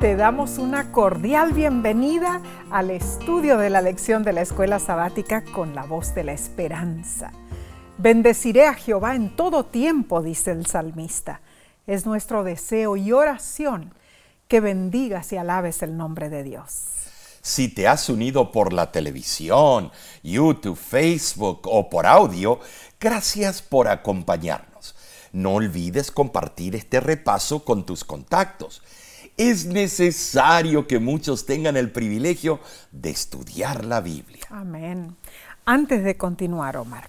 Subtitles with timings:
[0.00, 2.40] te damos una cordial bienvenida
[2.70, 7.32] al estudio de la lección de la escuela sabática con la voz de la esperanza.
[7.96, 11.40] Bendeciré a Jehová en todo tiempo, dice el salmista.
[11.88, 13.92] Es nuestro deseo y oración
[14.46, 16.72] que bendigas y alabes el nombre de Dios.
[17.42, 19.90] Si te has unido por la televisión,
[20.22, 22.60] YouTube, Facebook o por audio,
[23.00, 24.94] gracias por acompañarnos.
[25.32, 28.80] No olvides compartir este repaso con tus contactos
[29.38, 32.58] es necesario que muchos tengan el privilegio
[32.90, 34.44] de estudiar la Biblia.
[34.50, 35.16] Amén.
[35.64, 37.08] Antes de continuar, Omar,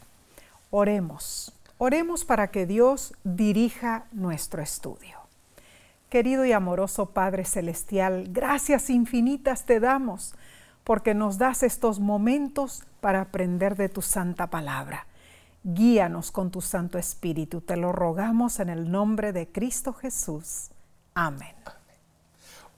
[0.69, 1.51] oremos.
[1.79, 5.17] Oremos para que Dios dirija nuestro estudio.
[6.09, 10.35] Querido y amoroso Padre Celestial, gracias infinitas te damos
[10.83, 15.07] porque nos das estos momentos para aprender de tu santa palabra.
[15.63, 20.69] Guíanos con tu Santo Espíritu, te lo rogamos en el nombre de Cristo Jesús.
[21.15, 21.55] Amén.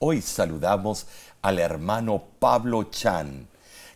[0.03, 1.05] Hoy saludamos
[1.43, 3.47] al hermano Pablo Chan,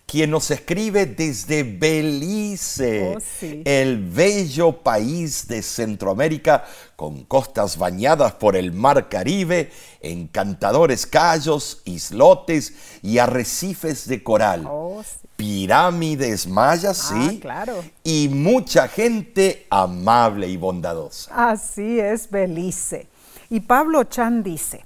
[0.05, 6.63] quien nos escribe desde Belice, oh, el bello país de Centroamérica,
[6.95, 14.67] con costas bañadas por el mar Caribe, encantadores callos, islotes y arrecifes de coral.
[14.69, 15.01] Oh,
[15.35, 17.39] Pirámides mayas, ah, sí.
[17.39, 17.83] Claro.
[18.03, 21.49] Y mucha gente amable y bondadosa.
[21.49, 23.07] Así es, Belice.
[23.49, 24.85] Y Pablo Chan dice,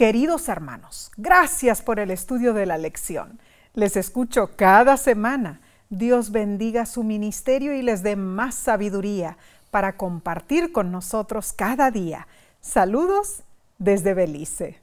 [0.00, 3.38] Queridos hermanos, gracias por el estudio de la lección.
[3.74, 5.60] Les escucho cada semana.
[5.90, 9.36] Dios bendiga su ministerio y les dé más sabiduría
[9.70, 12.26] para compartir con nosotros cada día.
[12.62, 13.42] Saludos
[13.76, 14.80] desde Belice.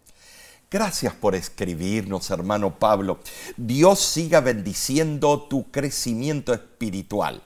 [0.69, 3.17] Gracias por escribirnos, hermano Pablo.
[3.57, 7.41] Dios siga bendiciendo tu crecimiento espiritual.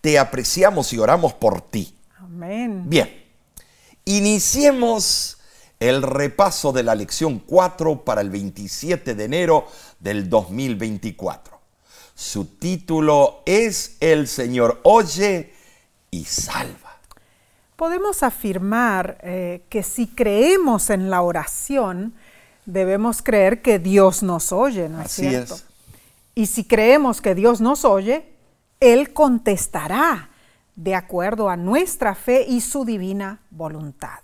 [0.00, 1.94] Te apreciamos y oramos por ti.
[2.18, 2.82] Amén.
[2.86, 3.08] Bien,
[4.06, 5.38] iniciemos
[5.88, 9.66] el repaso de la lección 4 para el 27 de enero
[9.98, 11.58] del 2024.
[12.14, 15.52] Su título es El Señor oye
[16.12, 17.00] y salva.
[17.74, 22.14] Podemos afirmar eh, que si creemos en la oración,
[22.64, 25.54] debemos creer que Dios nos oye, ¿no es Así cierto?
[25.54, 25.64] Es.
[26.36, 28.28] Y si creemos que Dios nos oye,
[28.78, 30.30] Él contestará
[30.76, 34.20] de acuerdo a nuestra fe y su divina voluntad.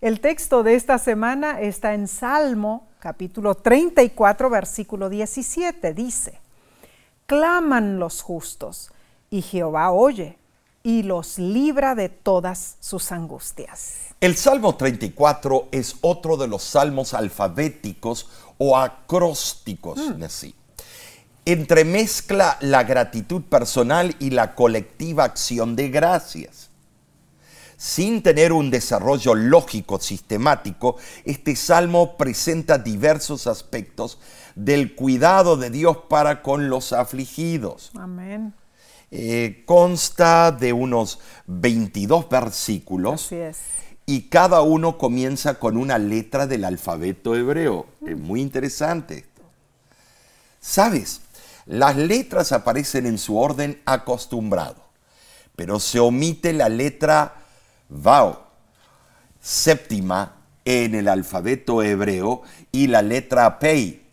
[0.00, 5.92] El texto de esta semana está en Salmo capítulo 34 versículo 17.
[5.92, 6.38] Dice,
[7.26, 8.92] claman los justos
[9.28, 10.38] y Jehová oye
[10.84, 14.14] y los libra de todas sus angustias.
[14.20, 20.22] El Salmo 34 es otro de los salmos alfabéticos o acrósticos, mm.
[21.44, 26.67] Entremezcla la gratitud personal y la colectiva acción de gracias.
[27.78, 34.18] Sin tener un desarrollo lógico sistemático, este salmo presenta diversos aspectos
[34.56, 37.92] del cuidado de Dios para con los afligidos.
[37.94, 38.52] Amén.
[39.12, 43.26] Eh, consta de unos 22 versículos.
[43.26, 43.58] Así es.
[44.06, 47.86] Y cada uno comienza con una letra del alfabeto hebreo.
[48.04, 49.42] Es muy interesante esto.
[50.58, 51.20] ¿Sabes?
[51.64, 54.82] Las letras aparecen en su orden acostumbrado,
[55.54, 57.44] pero se omite la letra
[57.88, 58.38] Vau,
[59.40, 60.34] séptima
[60.64, 64.06] en el alfabeto hebreo y la letra Pei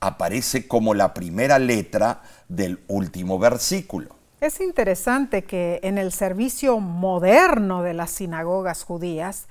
[0.00, 4.16] aparece como la primera letra del último versículo.
[4.40, 9.46] Es interesante que en el servicio moderno de las sinagogas judías,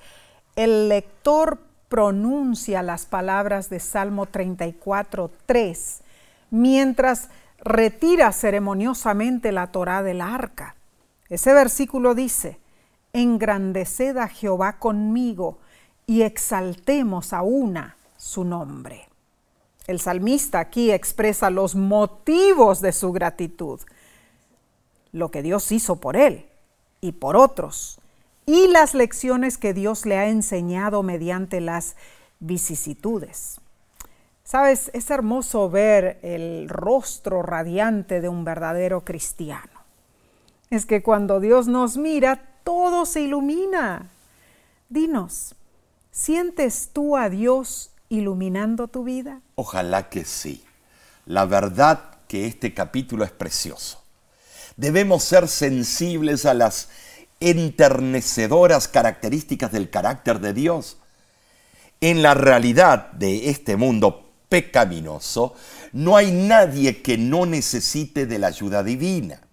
[0.56, 1.58] el lector
[1.88, 6.00] pronuncia las palabras de Salmo 34, 3,
[6.50, 10.76] mientras retira ceremoniosamente la Torá del arca.
[11.28, 12.58] Ese versículo dice,
[13.14, 15.58] engrandeced a Jehová conmigo
[16.06, 19.08] y exaltemos a una su nombre.
[19.86, 23.80] El salmista aquí expresa los motivos de su gratitud,
[25.12, 26.46] lo que Dios hizo por él
[27.00, 28.00] y por otros,
[28.46, 31.96] y las lecciones que Dios le ha enseñado mediante las
[32.40, 33.60] vicisitudes.
[34.42, 39.84] Sabes, es hermoso ver el rostro radiante de un verdadero cristiano.
[40.68, 44.10] Es que cuando Dios nos mira, todo se ilumina.
[44.88, 45.54] Dinos,
[46.10, 49.40] ¿sientes tú a Dios iluminando tu vida?
[49.54, 50.64] Ojalá que sí.
[51.26, 54.02] La verdad que este capítulo es precioso.
[54.76, 56.88] Debemos ser sensibles a las
[57.40, 60.96] enternecedoras características del carácter de Dios.
[62.00, 65.54] En la realidad de este mundo pecaminoso,
[65.92, 69.43] no hay nadie que no necesite de la ayuda divina.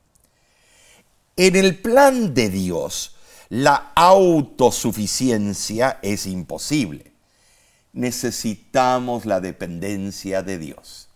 [1.38, 3.16] En el plan de Dios,
[3.50, 7.12] la autosuficiencia es imposible.
[7.94, 11.10] necesitamos la dependencia de Dios.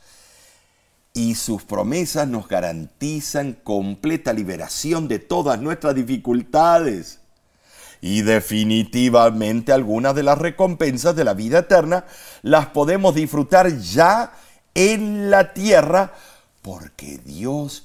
[1.14, 7.22] Y sus promesas nos garantizan completa liberación de todas nuestras dificultades.
[8.02, 12.04] Y definitivamente algunas de las recompensas de la vida eterna
[12.42, 14.34] las podemos disfrutar ya
[14.74, 16.14] en la tierra
[16.62, 17.85] porque Dios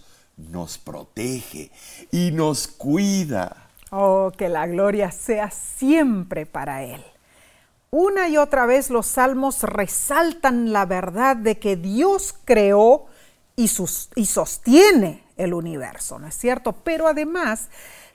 [0.50, 1.70] nos protege
[2.10, 3.68] y nos cuida.
[3.90, 7.02] Oh, que la gloria sea siempre para Él.
[7.90, 13.06] Una y otra vez los salmos resaltan la verdad de que Dios creó
[13.56, 13.68] y,
[14.14, 16.72] y, sostiene el universo, ¿no es cierto?
[16.72, 17.68] Pero además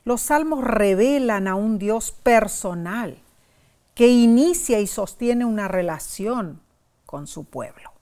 [0.06, 3.18] los salmos revelan a un Dios personal
[3.96, 6.62] que inicia y sostiene una relación
[7.06, 7.95] con su pueblo.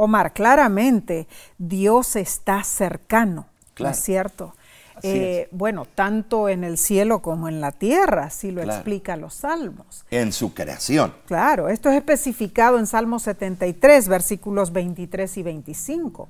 [0.00, 1.26] Omar, claramente
[1.58, 3.46] Dios está cercano,
[3.80, 4.54] ¿no es cierto?
[5.02, 10.04] Eh, bueno, tanto en el cielo como en la tierra, así lo explica los salmos.
[10.12, 11.14] En su creación.
[11.26, 16.28] Claro, esto es especificado en Salmo 73, versículos 23 y 25.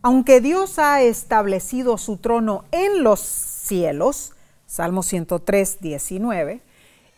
[0.00, 4.32] Aunque Dios ha establecido su trono en los cielos,
[4.66, 6.62] Salmo 103, 19,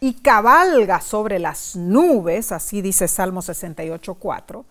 [0.01, 4.65] y cabalga sobre las nubes, así dice Salmo 68, 4,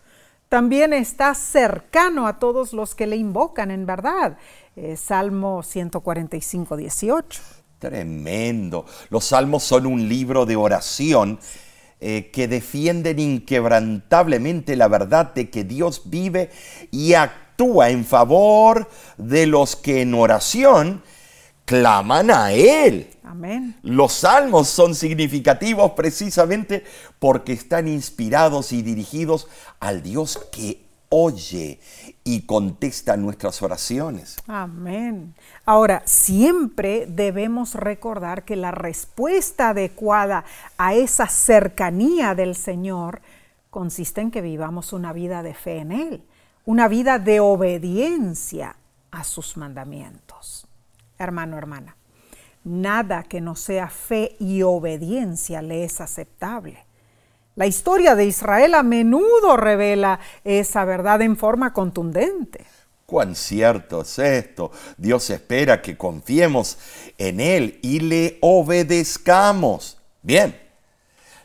[0.49, 4.37] también está cercano a todos los que le invocan en verdad.
[4.75, 7.41] Eh, Salmo 145, 18.
[7.79, 8.85] Tremendo.
[9.09, 11.39] Los salmos son un libro de oración
[11.99, 16.49] eh, que defienden inquebrantablemente la verdad de que Dios vive
[16.91, 21.03] y actúa en favor de los que en oración
[21.65, 23.14] claman a Él.
[23.25, 23.75] Amén.
[23.81, 26.83] Los salmos son significativos precisamente
[27.19, 29.47] porque están inspirados y dirigidos
[29.79, 31.79] al Dios que oye
[32.23, 34.37] y contesta nuestras oraciones.
[34.47, 35.33] Amén.
[35.65, 40.45] Ahora, siempre debemos recordar que la respuesta adecuada
[40.77, 43.21] a esa cercanía del Señor
[43.69, 46.23] consiste en que vivamos una vida de fe en Él,
[46.65, 48.75] una vida de obediencia
[49.11, 50.67] a sus mandamientos.
[51.17, 51.95] Hermano, hermana,
[52.65, 56.85] nada que no sea fe y obediencia le es aceptable.
[57.55, 62.65] La historia de Israel a menudo revela esa verdad en forma contundente.
[63.05, 64.71] Cuán cierto es esto.
[64.97, 66.77] Dios espera que confiemos
[67.17, 69.97] en Él y le obedezcamos.
[70.21, 70.59] Bien,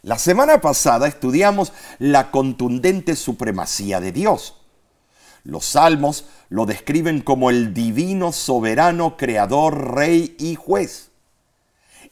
[0.02, 4.56] la semana pasada estudiamos la contundente supremacía de Dios.
[5.44, 11.09] Los salmos lo describen como el divino, soberano, creador, rey y juez.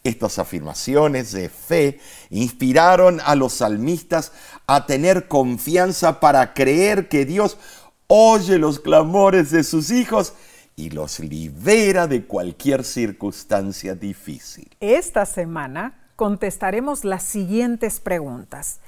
[0.04, 2.00] Estas afirmaciones de fe
[2.30, 4.32] inspiraron a los salmistas
[4.66, 7.58] a tener confianza para creer que Dios
[8.06, 10.34] oye los clamores de sus hijos
[10.76, 14.70] y los libera de cualquier circunstancia difícil.
[14.80, 18.80] Esta semana contestaremos las siguientes preguntas.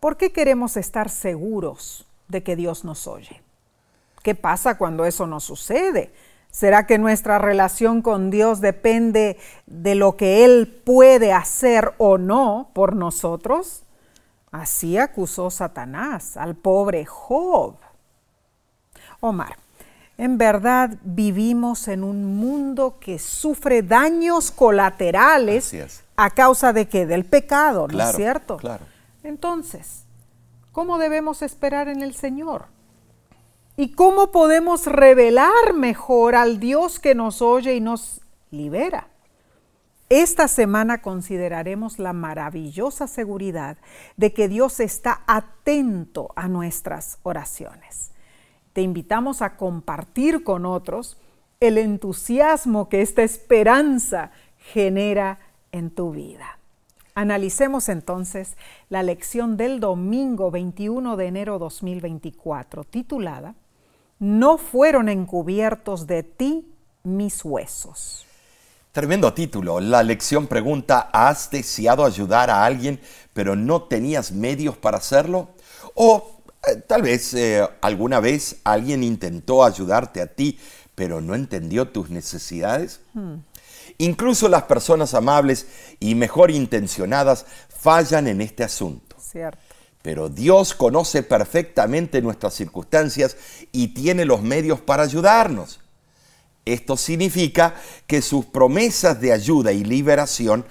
[0.00, 3.42] ¿Por qué queremos estar seguros de que Dios nos oye?
[4.22, 6.12] ¿Qué pasa cuando eso no sucede?
[6.58, 12.70] ¿Será que nuestra relación con Dios depende de lo que Él puede hacer o no
[12.72, 13.84] por nosotros?
[14.50, 17.76] Así acusó Satanás al pobre Job.
[19.20, 19.56] Omar,
[20.16, 27.06] en verdad vivimos en un mundo que sufre daños colaterales a causa de qué?
[27.06, 28.56] Del pecado, ¿no es cierto?
[28.56, 28.84] Claro.
[29.22, 30.06] Entonces,
[30.72, 32.64] ¿cómo debemos esperar en el Señor?
[33.80, 38.20] ¿Y cómo podemos revelar mejor al Dios que nos oye y nos
[38.50, 39.06] libera?
[40.08, 43.78] Esta semana consideraremos la maravillosa seguridad
[44.16, 48.10] de que Dios está atento a nuestras oraciones.
[48.72, 51.16] Te invitamos a compartir con otros
[51.60, 55.38] el entusiasmo que esta esperanza genera
[55.70, 56.58] en tu vida.
[57.14, 58.56] Analicemos entonces
[58.88, 63.54] la lección del domingo 21 de enero 2024, titulada
[64.18, 66.66] no fueron encubiertos de ti
[67.02, 68.26] mis huesos.
[68.92, 69.80] Tremendo título.
[69.80, 73.00] La lección pregunta, ¿has deseado ayudar a alguien
[73.32, 75.50] pero no tenías medios para hacerlo?
[75.94, 80.58] O eh, tal vez eh, alguna vez alguien intentó ayudarte a ti
[80.98, 83.00] pero no entendió tus necesidades.
[83.14, 83.36] Hmm.
[83.98, 85.68] Incluso las personas amables
[86.00, 89.16] y mejor intencionadas fallan en este asunto.
[89.20, 89.67] Cierto.
[90.02, 93.36] Pero Dios conoce perfectamente nuestras circunstancias
[93.72, 95.80] y tiene los medios para ayudarnos.
[96.64, 97.74] Esto significa
[98.06, 100.64] que sus promesas de ayuda y liberación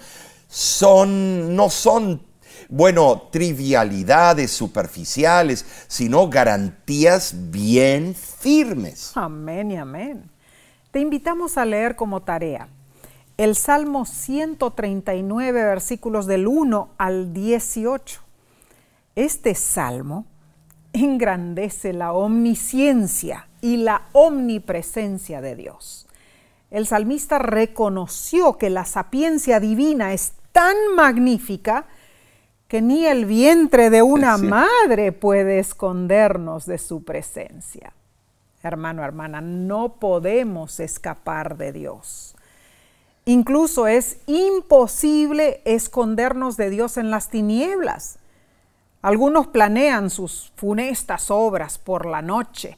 [0.47, 2.21] son, no son,
[2.69, 9.11] bueno, trivialidades superficiales, sino garantías bien firmes.
[9.15, 10.29] Amén y amén.
[10.91, 12.69] Te invitamos a leer como tarea
[13.37, 18.26] el Salmo 139, versículos del 1 al 18
[19.17, 20.27] Este salmo
[20.93, 26.05] engrandece la omnisciencia y la omnipresencia de Dios.
[26.69, 31.87] El salmista reconoció que la sapiencia divina es tan magnífica
[32.67, 37.93] que ni el vientre de una madre puede escondernos de su presencia.
[38.61, 42.35] Hermano, hermana, no podemos escapar de Dios.
[43.25, 48.19] Incluso es imposible escondernos de Dios en las tinieblas.
[49.07, 52.77] Algunos planean sus funestas obras por la noche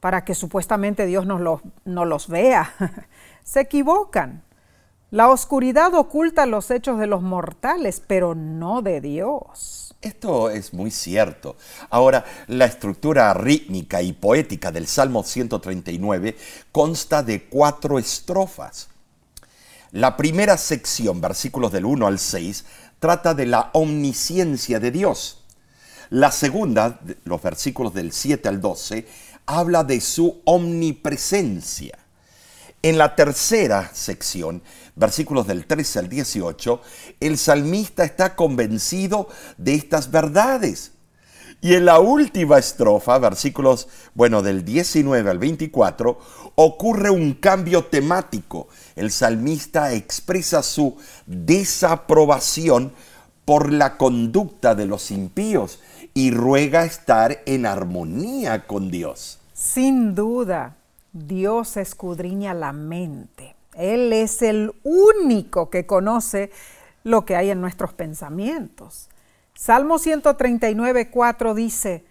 [0.00, 2.74] para que supuestamente Dios no los, los vea.
[3.44, 4.42] Se equivocan.
[5.12, 9.94] La oscuridad oculta los hechos de los mortales, pero no de Dios.
[10.00, 11.54] Esto es muy cierto.
[11.90, 16.36] Ahora, la estructura rítmica y poética del Salmo 139
[16.72, 18.88] consta de cuatro estrofas.
[19.92, 22.64] La primera sección, versículos del 1 al 6,
[22.98, 25.41] trata de la omnisciencia de Dios.
[26.12, 29.06] La segunda, los versículos del 7 al 12,
[29.46, 31.98] habla de su omnipresencia.
[32.82, 34.62] En la tercera sección,
[34.94, 36.82] versículos del 13 al 18,
[37.18, 39.26] el salmista está convencido
[39.56, 40.92] de estas verdades.
[41.62, 46.18] Y en la última estrofa, versículos, bueno, del 19 al 24,
[46.56, 48.68] ocurre un cambio temático.
[48.96, 52.92] El salmista expresa su desaprobación
[53.46, 55.78] por la conducta de los impíos
[56.14, 59.38] y ruega estar en armonía con Dios.
[59.52, 60.76] Sin duda,
[61.12, 63.54] Dios escudriña la mente.
[63.74, 66.50] Él es el único que conoce
[67.04, 69.08] lo que hay en nuestros pensamientos.
[69.54, 72.04] Salmo 139, 4 dice,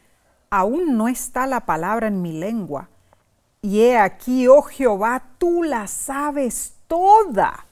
[0.50, 2.90] aún no está la palabra en mi lengua,
[3.62, 7.66] y he aquí, oh Jehová, tú la sabes toda.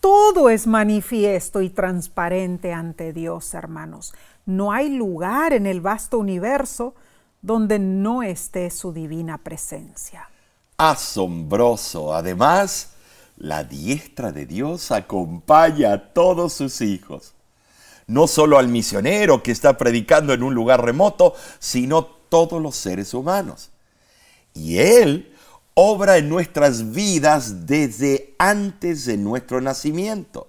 [0.00, 4.14] Todo es manifiesto y transparente ante Dios, hermanos.
[4.48, 6.94] No hay lugar en el vasto universo
[7.42, 10.30] donde no esté su divina presencia.
[10.78, 12.14] Asombroso.
[12.14, 12.92] Además,
[13.36, 17.34] la diestra de Dios acompaña a todos sus hijos.
[18.06, 23.12] No solo al misionero que está predicando en un lugar remoto, sino todos los seres
[23.12, 23.68] humanos.
[24.54, 25.30] Y Él
[25.74, 30.46] obra en nuestras vidas desde antes de nuestro nacimiento.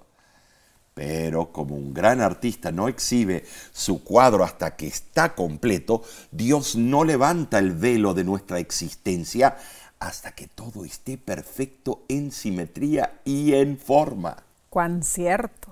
[0.93, 7.03] Pero como un gran artista no exhibe su cuadro hasta que está completo, Dios no
[7.03, 9.55] levanta el velo de nuestra existencia
[9.99, 14.37] hasta que todo esté perfecto en simetría y en forma.
[14.69, 15.69] Cuán cierto.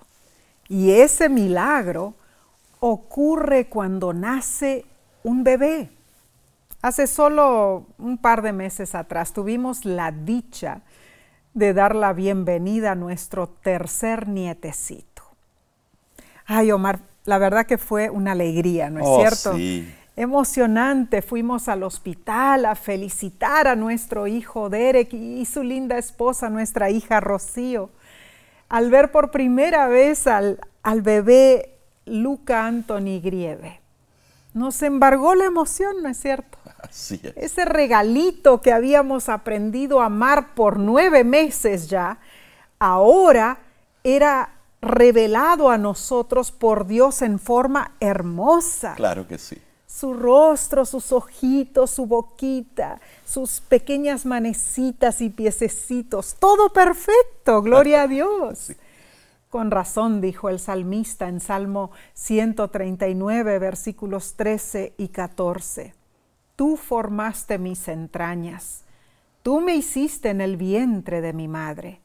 [0.70, 2.14] Y ese milagro
[2.80, 4.86] ocurre cuando nace
[5.24, 5.90] un bebé.
[6.82, 10.82] Hace solo un par de meses atrás tuvimos la dicha
[11.58, 15.24] de dar la bienvenida a nuestro tercer nietecito.
[16.46, 19.58] Ay, Omar, la verdad que fue una alegría, ¿no es oh, cierto?
[19.58, 19.92] Sí.
[20.16, 26.92] Emocionante, fuimos al hospital a felicitar a nuestro hijo Derek y su linda esposa, nuestra
[26.92, 27.90] hija Rocío,
[28.70, 31.74] al ver por primera vez al, al bebé
[32.06, 33.82] Luca Anthony Grieve.
[34.58, 36.58] Nos embargó la emoción, ¿no es cierto?
[36.82, 37.34] Así es.
[37.38, 42.18] Ese regalito que habíamos aprendido a amar por nueve meses ya,
[42.80, 43.60] ahora
[44.04, 44.50] era
[44.82, 48.96] revelado a nosotros por Dios en forma hermosa.
[48.96, 49.62] Claro que sí.
[49.86, 58.08] Su rostro, sus ojitos, su boquita, sus pequeñas manecitas y piececitos, todo perfecto, gloria a
[58.08, 58.72] Dios.
[59.58, 65.96] Con razón dijo el salmista en Salmo 139, versículos 13 y 14.
[66.56, 68.84] Tú formaste mis entrañas,
[69.42, 72.02] tú me hiciste en el vientre de mi madre.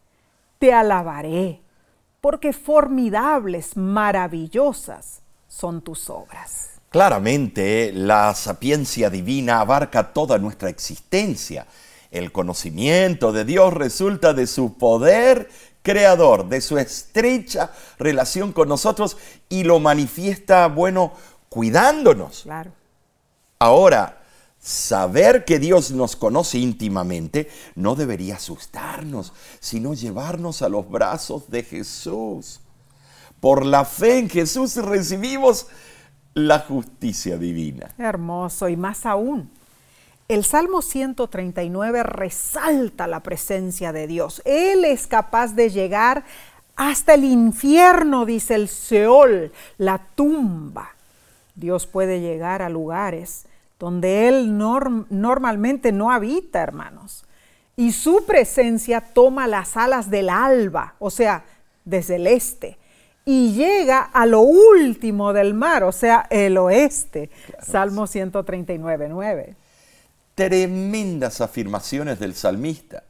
[0.58, 1.60] Te alabaré
[2.22, 6.80] porque formidables, maravillosas son tus obras.
[6.88, 11.66] Claramente, la sapiencia divina abarca toda nuestra existencia.
[12.10, 15.50] El conocimiento de Dios resulta de su poder
[15.82, 19.16] creador, de su estrecha relación con nosotros
[19.48, 21.12] y lo manifiesta, bueno,
[21.48, 22.42] cuidándonos.
[22.42, 22.72] Claro.
[23.58, 24.22] Ahora,
[24.62, 31.64] Saber que Dios nos conoce íntimamente no debería asustarnos, sino llevarnos a los brazos de
[31.64, 32.60] Jesús.
[33.40, 35.66] Por la fe en Jesús recibimos
[36.34, 37.92] la justicia divina.
[37.98, 39.50] Hermoso y más aún.
[40.32, 44.40] El Salmo 139 resalta la presencia de Dios.
[44.46, 46.24] Él es capaz de llegar
[46.74, 50.92] hasta el infierno, dice el Seol, la tumba.
[51.54, 53.44] Dios puede llegar a lugares
[53.78, 57.26] donde Él normalmente no habita, hermanos.
[57.76, 61.44] Y su presencia toma las alas del alba, o sea,
[61.84, 62.78] desde el este,
[63.26, 67.28] y llega a lo último del mar, o sea, el oeste.
[67.60, 69.56] Salmo 139, 9.
[70.34, 73.04] Tremendas afirmaciones del salmista.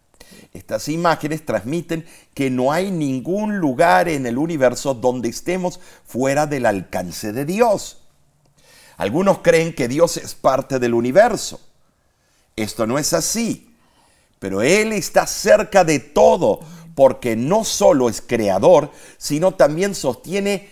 [0.52, 6.66] Estas imágenes transmiten que no hay ningún lugar en el universo donde estemos fuera del
[6.66, 8.02] alcance de Dios.
[8.96, 11.60] Algunos creen que Dios es parte del universo.
[12.56, 13.74] Esto no es así,
[14.38, 16.60] pero Él está cerca de todo
[16.94, 20.70] porque no solo es creador, sino también sostiene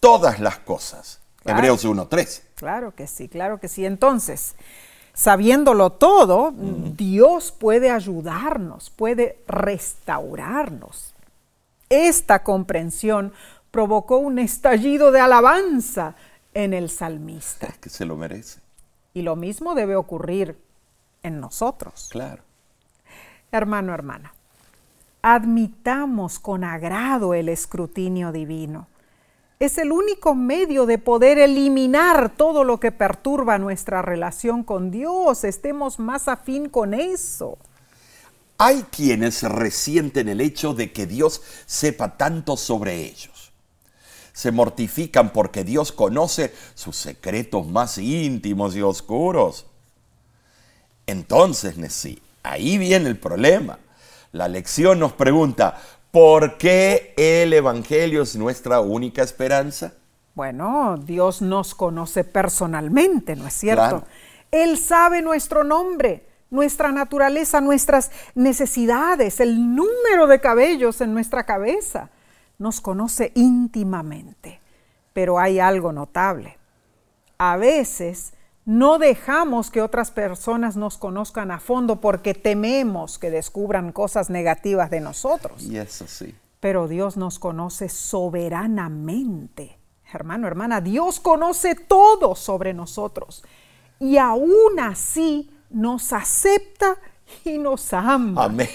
[0.00, 1.20] todas las cosas.
[1.44, 2.42] Hebreos 1.3.
[2.56, 3.86] Claro que sí, claro que sí.
[3.86, 4.54] Entonces,
[5.18, 11.12] sabiéndolo todo, Dios puede ayudarnos, puede restaurarnos.
[11.88, 13.32] Esta comprensión
[13.72, 16.14] provocó un estallido de alabanza
[16.54, 17.74] en el salmista.
[17.80, 18.60] que se lo merece.
[19.12, 20.56] Y lo mismo debe ocurrir
[21.24, 22.10] en nosotros.
[22.12, 22.44] Claro.
[23.50, 24.32] Hermano, hermana,
[25.20, 28.86] admitamos con agrado el escrutinio divino.
[29.60, 35.42] Es el único medio de poder eliminar todo lo que perturba nuestra relación con Dios.
[35.42, 37.58] Estemos más afín con eso.
[38.56, 43.52] Hay quienes resienten el hecho de que Dios sepa tanto sobre ellos.
[44.32, 49.66] Se mortifican porque Dios conoce sus secretos más íntimos y oscuros.
[51.08, 53.80] Entonces, Nessie, ahí viene el problema.
[54.30, 55.80] La lección nos pregunta,
[56.18, 59.92] ¿por qué el Evangelio es nuestra única esperanza?
[60.34, 64.02] Bueno, Dios nos conoce personalmente, ¿no es cierto?
[64.50, 72.10] Él sabe nuestro nombre, nuestra naturaleza, nuestras necesidades, el número de cabellos en nuestra cabeza.
[72.58, 74.60] Nos conoce íntimamente.
[75.12, 76.58] Pero hay algo notable.
[77.38, 78.32] A veces
[78.68, 84.90] no dejamos que otras personas nos conozcan a fondo porque tememos que descubran cosas negativas
[84.90, 85.62] de nosotros.
[85.62, 86.34] Y eso sí.
[86.60, 89.78] Pero Dios nos conoce soberanamente.
[90.12, 93.42] Hermano, hermana, Dios conoce todo sobre nosotros.
[94.00, 96.98] Y aún así nos acepta
[97.46, 98.44] y nos ama.
[98.44, 98.68] Amén.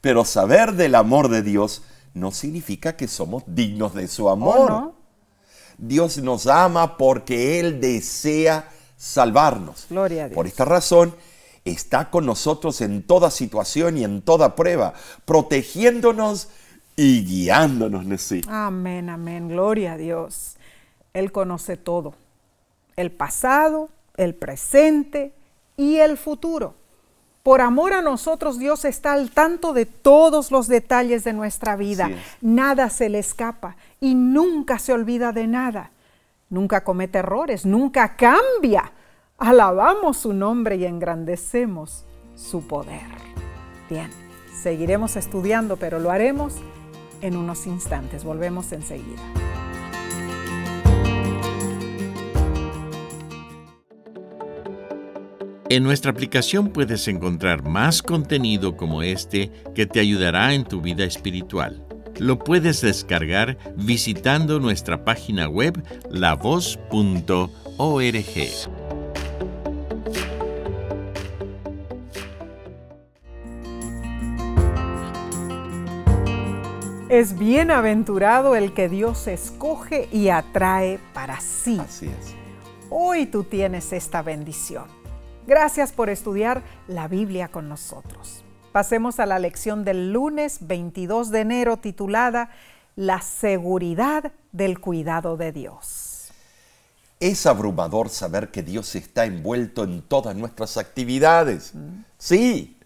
[0.00, 1.82] Pero saber del amor de Dios
[2.14, 4.94] no significa que somos dignos de su amor.
[5.76, 8.70] Dios nos ama porque Él desea
[9.02, 9.86] salvarnos.
[9.90, 10.36] Gloria a Dios.
[10.36, 11.16] Por esta razón,
[11.64, 16.48] está con nosotros en toda situación y en toda prueba, protegiéndonos
[16.94, 18.42] y guiándonos, Nesí.
[18.48, 19.48] Amén, amén.
[19.48, 20.54] Gloria a Dios.
[21.14, 22.14] Él conoce todo.
[22.94, 25.34] El pasado, el presente
[25.76, 26.76] y el futuro.
[27.42, 32.08] Por amor a nosotros, Dios está al tanto de todos los detalles de nuestra vida.
[32.40, 35.90] Nada se le escapa y nunca se olvida de nada
[36.52, 38.92] nunca comete errores, nunca cambia.
[39.38, 42.04] Alabamos su nombre y engrandecemos
[42.36, 43.00] su poder.
[43.90, 44.10] Bien,
[44.52, 46.54] seguiremos estudiando, pero lo haremos
[47.22, 48.22] en unos instantes.
[48.22, 49.22] Volvemos enseguida.
[55.68, 61.04] En nuestra aplicación puedes encontrar más contenido como este que te ayudará en tu vida
[61.04, 61.91] espiritual.
[62.22, 66.88] Lo puedes descargar visitando nuestra página web lavoz.org.
[77.08, 81.80] Es bienaventurado el que Dios escoge y atrae para sí.
[81.80, 82.36] Así es.
[82.88, 84.84] Hoy tú tienes esta bendición.
[85.48, 88.44] Gracias por estudiar la Biblia con nosotros.
[88.72, 92.48] Pasemos a la lección del lunes 22 de enero titulada
[92.96, 96.28] La seguridad del cuidado de Dios.
[97.20, 101.74] Es abrumador saber que Dios está envuelto en todas nuestras actividades.
[102.16, 102.78] Sí,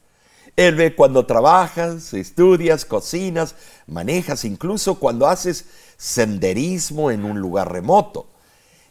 [0.56, 3.54] Él ve cuando trabajas, estudias, cocinas,
[3.86, 8.28] manejas, incluso cuando haces senderismo en un lugar remoto.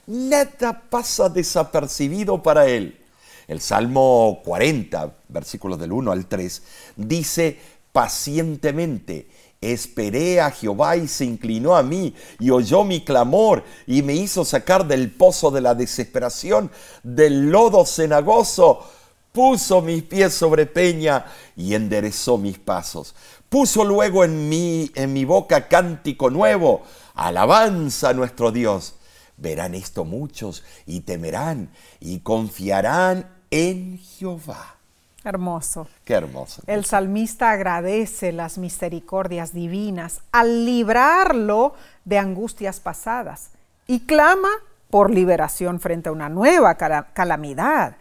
[0.07, 3.04] Nada pasa desapercibido para Él.
[3.47, 6.63] El Salmo 40, versículos del 1 al 3,
[6.95, 7.59] dice,
[7.91, 9.27] pacientemente,
[9.61, 14.45] esperé a Jehová y se inclinó a mí y oyó mi clamor y me hizo
[14.45, 16.71] sacar del pozo de la desesperación,
[17.03, 18.85] del lodo cenagoso.
[19.31, 21.25] Puso mis pies sobre peña
[21.57, 23.15] y enderezó mis pasos.
[23.49, 24.51] Puso luego en
[24.95, 26.83] en mi boca cántico nuevo,
[27.15, 28.95] alabanza a nuestro Dios.
[29.37, 34.75] Verán esto muchos y temerán y confiarán en Jehová.
[35.23, 35.87] Hermoso.
[36.03, 36.61] Qué hermoso.
[36.67, 43.51] El salmista agradece las misericordias divinas al librarlo de angustias pasadas
[43.87, 44.49] y clama
[44.89, 47.95] por liberación frente a una nueva calamidad.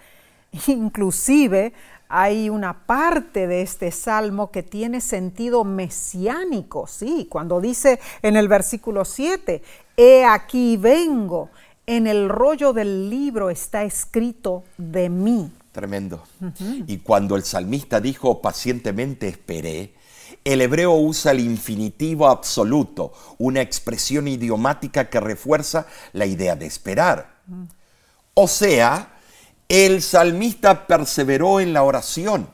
[0.66, 1.72] Inclusive
[2.08, 8.48] hay una parte de este salmo que tiene sentido mesiánico, sí, cuando dice en el
[8.48, 9.62] versículo 7,
[9.96, 11.50] he aquí vengo,
[11.86, 15.50] en el rollo del libro está escrito de mí.
[15.72, 16.22] Tremendo.
[16.86, 19.94] Y cuando el salmista dijo pacientemente esperé,
[20.44, 27.40] el hebreo usa el infinitivo absoluto, una expresión idiomática que refuerza la idea de esperar.
[28.34, 29.18] O sea,
[29.68, 32.48] el salmista perseveró en la oración.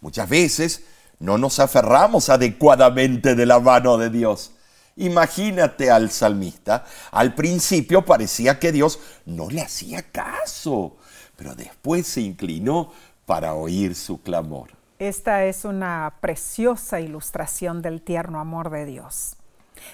[0.00, 0.84] Muchas veces
[1.18, 4.52] no nos aferramos adecuadamente de la mano de Dios.
[4.98, 6.84] Imagínate al salmista.
[7.12, 10.96] Al principio parecía que Dios no le hacía caso,
[11.36, 12.92] pero después se inclinó
[13.24, 14.70] para oír su clamor.
[14.98, 19.36] Esta es una preciosa ilustración del tierno amor de Dios.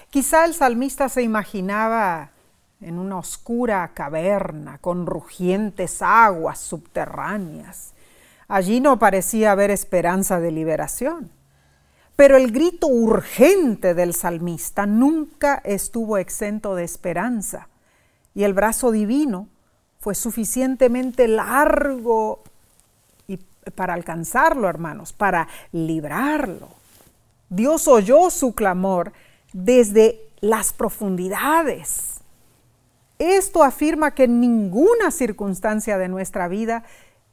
[0.09, 2.31] Quizá el salmista se imaginaba
[2.81, 7.93] en una oscura caverna con rugientes aguas subterráneas.
[8.47, 11.31] Allí no parecía haber esperanza de liberación.
[12.15, 17.67] Pero el grito urgente del salmista nunca estuvo exento de esperanza
[18.33, 19.49] y el brazo divino
[19.99, 22.43] fue suficientemente largo
[23.27, 23.37] y
[23.75, 26.69] para alcanzarlo, hermanos, para librarlo.
[27.49, 29.11] Dios oyó su clamor
[29.53, 32.15] desde las profundidades
[33.19, 36.83] esto afirma que ninguna circunstancia de nuestra vida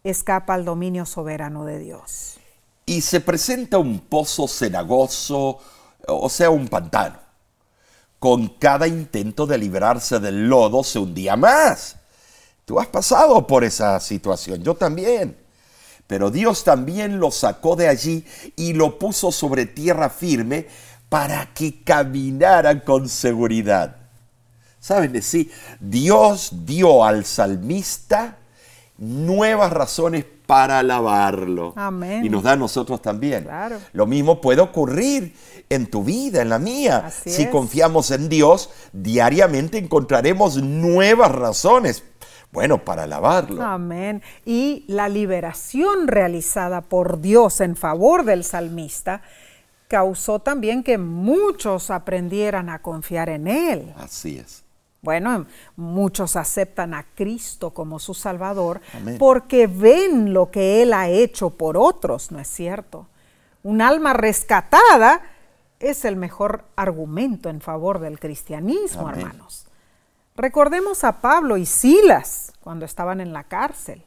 [0.04, 2.38] escapa al dominio soberano de Dios.
[2.84, 5.58] Y se presenta un pozo cenagoso,
[6.06, 7.18] o sea, un pantano.
[8.18, 11.96] Con cada intento de librarse del lodo se hundía más.
[12.64, 15.36] Tú has pasado por esa situación, yo también.
[16.06, 18.24] Pero Dios también lo sacó de allí
[18.56, 20.66] y lo puso sobre tierra firme
[21.08, 23.96] para que caminara con seguridad.
[24.78, 25.50] ¿Saben decir?
[25.80, 28.38] Dios dio al salmista
[28.98, 31.72] nuevas razones para alabarlo.
[31.76, 32.24] Amén.
[32.24, 33.44] Y nos da a nosotros también.
[33.44, 33.78] Claro.
[33.92, 35.34] Lo mismo puede ocurrir
[35.68, 37.04] en tu vida, en la mía.
[37.06, 37.48] Así si es.
[37.48, 42.04] confiamos en Dios, diariamente encontraremos nuevas razones,
[42.52, 43.62] bueno, para alabarlo.
[43.62, 44.22] Amén.
[44.44, 49.22] Y la liberación realizada por Dios en favor del salmista
[49.88, 53.94] causó también que muchos aprendieran a confiar en Él.
[53.96, 54.61] Así es.
[55.04, 59.16] Bueno, muchos aceptan a Cristo como su Salvador Amén.
[59.18, 63.08] porque ven lo que Él ha hecho por otros, ¿no es cierto?
[63.64, 65.22] Un alma rescatada
[65.80, 69.22] es el mejor argumento en favor del cristianismo, Amén.
[69.26, 69.66] hermanos.
[70.36, 74.04] Recordemos a Pablo y Silas cuando estaban en la cárcel.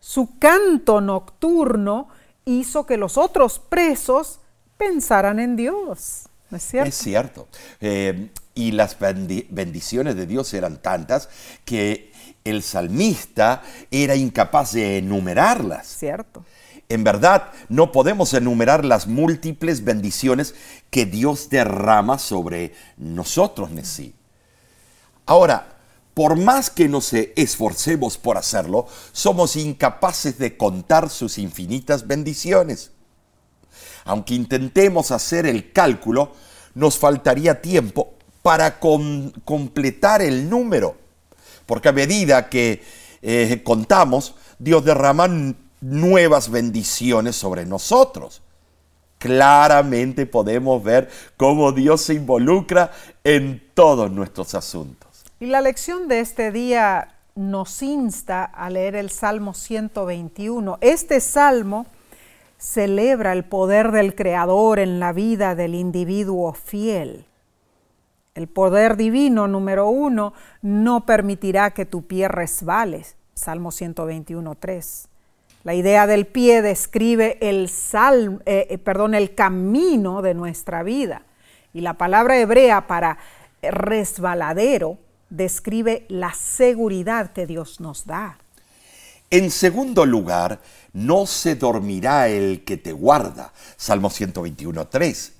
[0.00, 2.08] Su canto nocturno
[2.46, 4.40] hizo que los otros presos
[4.78, 6.88] pensaran en Dios, ¿no es cierto?
[6.88, 7.48] Es cierto.
[7.80, 11.28] Eh, y las bendi- bendiciones de Dios eran tantas
[11.64, 12.12] que
[12.44, 15.86] el salmista era incapaz de enumerarlas.
[15.86, 16.44] Cierto.
[16.88, 20.54] En verdad, no podemos enumerar las múltiples bendiciones
[20.90, 24.14] que Dios derrama sobre nosotros, Nesí.
[25.24, 25.68] Ahora,
[26.12, 32.90] por más que nos esforcemos por hacerlo, somos incapaces de contar sus infinitas bendiciones.
[34.04, 36.32] Aunque intentemos hacer el cálculo,
[36.74, 40.96] nos faltaría tiempo para completar el número.
[41.66, 42.82] Porque a medida que
[43.22, 45.28] eh, contamos, Dios derrama
[45.80, 48.42] nuevas bendiciones sobre nosotros.
[49.18, 52.90] Claramente podemos ver cómo Dios se involucra
[53.22, 55.24] en todos nuestros asuntos.
[55.38, 60.78] Y la lección de este día nos insta a leer el Salmo 121.
[60.80, 61.86] Este salmo
[62.62, 67.26] celebra el poder del Creador en la vida del individuo fiel.
[68.36, 73.16] El poder divino número uno no permitirá que tu pie resbales.
[73.34, 75.08] Salmo 121, 3.
[75.64, 81.22] La idea del pie describe el, sal, eh, eh, perdón, el camino de nuestra vida.
[81.72, 83.18] Y la palabra hebrea para
[83.60, 84.98] resbaladero
[85.30, 88.38] describe la seguridad que Dios nos da.
[89.32, 90.60] En segundo lugar,
[90.92, 93.54] no se dormirá el que te guarda.
[93.78, 95.32] Salmo 121, 3.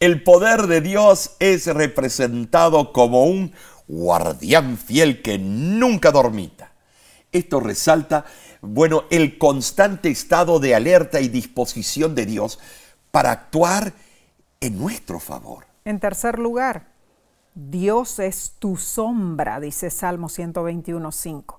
[0.00, 3.52] El poder de Dios es representado como un
[3.86, 6.72] guardián fiel que nunca dormita.
[7.30, 8.24] Esto resalta,
[8.62, 12.58] bueno, el constante estado de alerta y disposición de Dios
[13.10, 13.92] para actuar
[14.58, 15.66] en nuestro favor.
[15.84, 16.94] En tercer lugar,
[17.54, 21.57] Dios es tu sombra, dice Salmo 121, 5.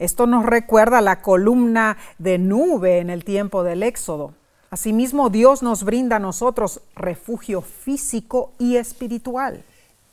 [0.00, 4.32] Esto nos recuerda la columna de nube en el tiempo del Éxodo.
[4.70, 9.62] Asimismo, Dios nos brinda a nosotros refugio físico y espiritual.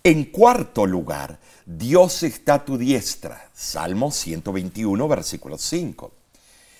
[0.03, 3.49] En cuarto lugar, Dios está a tu diestra.
[3.53, 6.11] Salmo 121, versículo 5.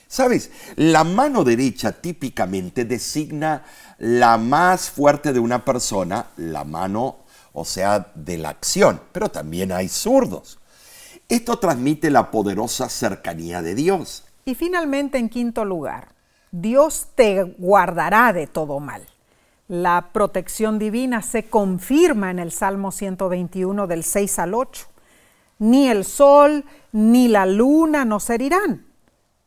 [0.09, 3.63] Sabes, la mano derecha típicamente designa
[3.99, 7.19] la más fuerte de una persona, la mano,
[7.53, 10.59] o sea, de la acción, pero también hay zurdos.
[11.29, 14.23] Esto transmite la poderosa cercanía de Dios.
[14.45, 16.09] Y finalmente, en quinto lugar,
[16.51, 19.05] Dios te guardará de todo mal.
[19.67, 24.87] La protección divina se confirma en el Salmo 121 del 6 al 8.
[25.59, 26.63] Ni el sol
[26.93, 28.85] ni la luna nos herirán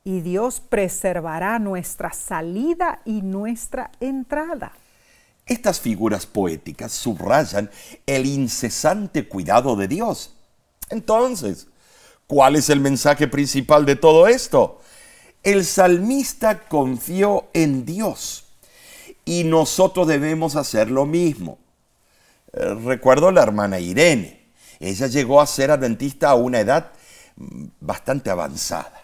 [0.05, 4.73] y Dios preservará nuestra salida y nuestra entrada.
[5.47, 7.71] Estas figuras poéticas subrayan
[8.07, 10.37] el incesante cuidado de Dios.
[10.91, 11.69] Entonces,
[12.31, 14.81] ¿cuál es el mensaje principal de todo esto?
[15.43, 18.45] El salmista confió en Dios
[19.25, 21.59] y nosotros debemos hacer lo mismo.
[22.53, 24.47] Recuerdo la hermana Irene.
[24.79, 26.93] Ella llegó a ser adventista a una edad
[27.37, 29.01] mm, bastante avanzada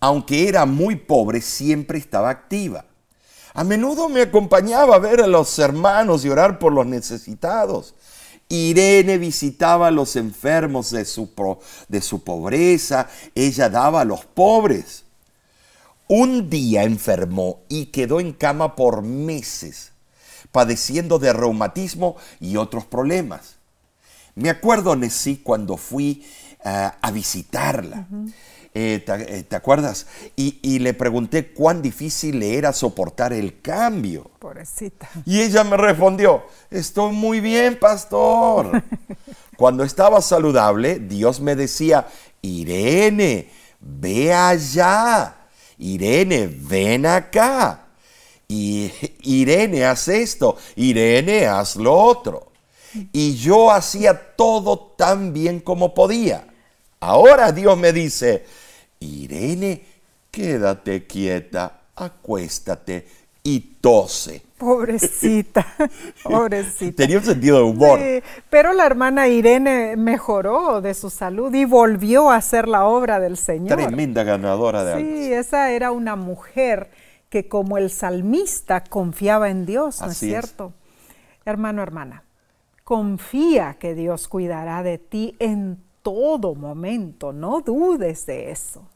[0.00, 2.84] aunque era muy pobre, siempre estaba activa.
[3.54, 7.94] A menudo me acompañaba a ver a los hermanos y orar por los necesitados.
[8.48, 11.30] Irene visitaba a los enfermos de su,
[11.88, 15.04] de su pobreza, ella daba a los pobres.
[16.08, 19.92] Un día enfermó y quedó en cama por meses,
[20.52, 23.56] padeciendo de reumatismo y otros problemas.
[24.34, 26.24] Me acuerdo, Nesí, cuando fui
[26.64, 28.06] eh, a visitarla.
[28.80, 30.06] Eh, te, acuerdas?
[30.36, 34.30] Y, le pregunté cuán difícil le era soportar el cambio.
[34.38, 35.08] Pobrecita.
[35.24, 38.82] Y ella me respondió, estoy muy bien, pastor.
[39.56, 42.06] Cuando estaba saludable, Dios me decía,
[42.40, 45.34] Irene, ve allá.
[45.78, 47.86] Irene, ven acá.
[48.46, 50.56] Y Irene, haz esto.
[50.76, 52.52] Irene, haz lo otro.
[53.12, 56.46] Y yo hacía todo tan bien como podía.
[57.00, 58.44] Ahora Dios me dice,
[59.00, 59.82] Irene,
[60.30, 63.06] quédate quieta, acuéstate
[63.42, 64.42] y tose.
[64.58, 65.66] Pobrecita,
[66.24, 66.96] pobrecita.
[66.96, 68.00] Tenía un sentido de humor.
[68.50, 73.36] pero la hermana Irene mejoró de su salud y volvió a hacer la obra del
[73.36, 73.78] Señor.
[73.78, 76.90] Tremenda ganadora de Sí, esa era una mujer
[77.28, 80.72] que como el salmista confiaba en Dios, ¿no es cierto?
[81.44, 82.24] Hermano, hermana,
[82.84, 88.88] confía que Dios cuidará de ti en todo momento, no dudes de eso.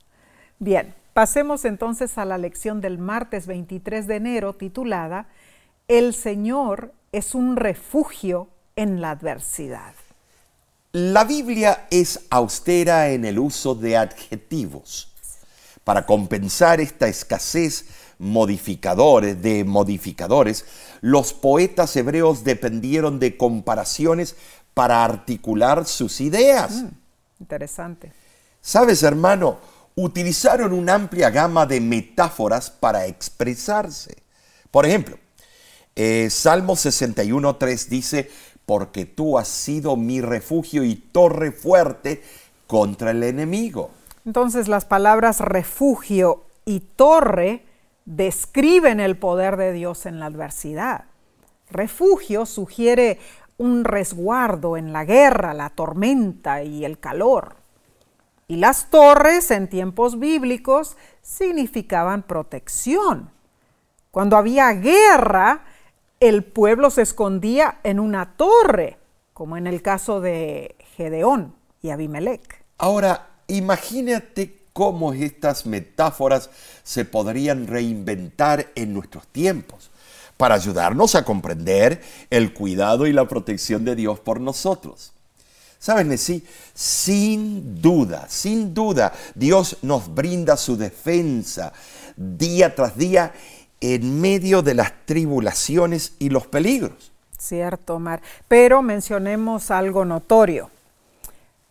[0.58, 5.28] Bien, pasemos entonces a la lección del martes 23 de enero titulada
[5.88, 9.94] El Señor es un refugio en la adversidad.
[10.92, 15.12] La Biblia es austera en el uso de adjetivos.
[15.84, 17.86] Para compensar esta escasez
[18.18, 20.64] modificadores, de modificadores,
[21.00, 24.36] los poetas hebreos dependieron de comparaciones
[24.74, 26.82] para articular sus ideas.
[26.82, 26.88] Mm.
[27.40, 28.12] Interesante.
[28.60, 29.58] Sabes, hermano,
[29.96, 34.16] utilizaron una amplia gama de metáforas para expresarse.
[34.70, 35.18] Por ejemplo,
[35.96, 38.30] eh, Salmo 61.3 dice,
[38.64, 42.22] porque tú has sido mi refugio y torre fuerte
[42.66, 43.90] contra el enemigo.
[44.24, 47.64] Entonces las palabras refugio y torre
[48.04, 51.04] describen el poder de Dios en la adversidad.
[51.70, 53.18] Refugio sugiere
[53.62, 57.54] un resguardo en la guerra, la tormenta y el calor.
[58.48, 63.30] Y las torres en tiempos bíblicos significaban protección.
[64.10, 65.62] Cuando había guerra,
[66.18, 68.98] el pueblo se escondía en una torre,
[69.32, 72.64] como en el caso de Gedeón y Abimelech.
[72.78, 76.50] Ahora, imagínate cómo estas metáforas
[76.82, 79.91] se podrían reinventar en nuestros tiempos
[80.42, 85.12] para ayudarnos a comprender el cuidado y la protección de Dios por nosotros.
[85.78, 86.44] ¿Sabes, Nesí?
[86.74, 91.72] Sin duda, sin duda, Dios nos brinda su defensa
[92.16, 93.32] día tras día
[93.80, 97.12] en medio de las tribulaciones y los peligros.
[97.38, 98.20] Cierto, Omar.
[98.48, 100.70] Pero mencionemos algo notorio.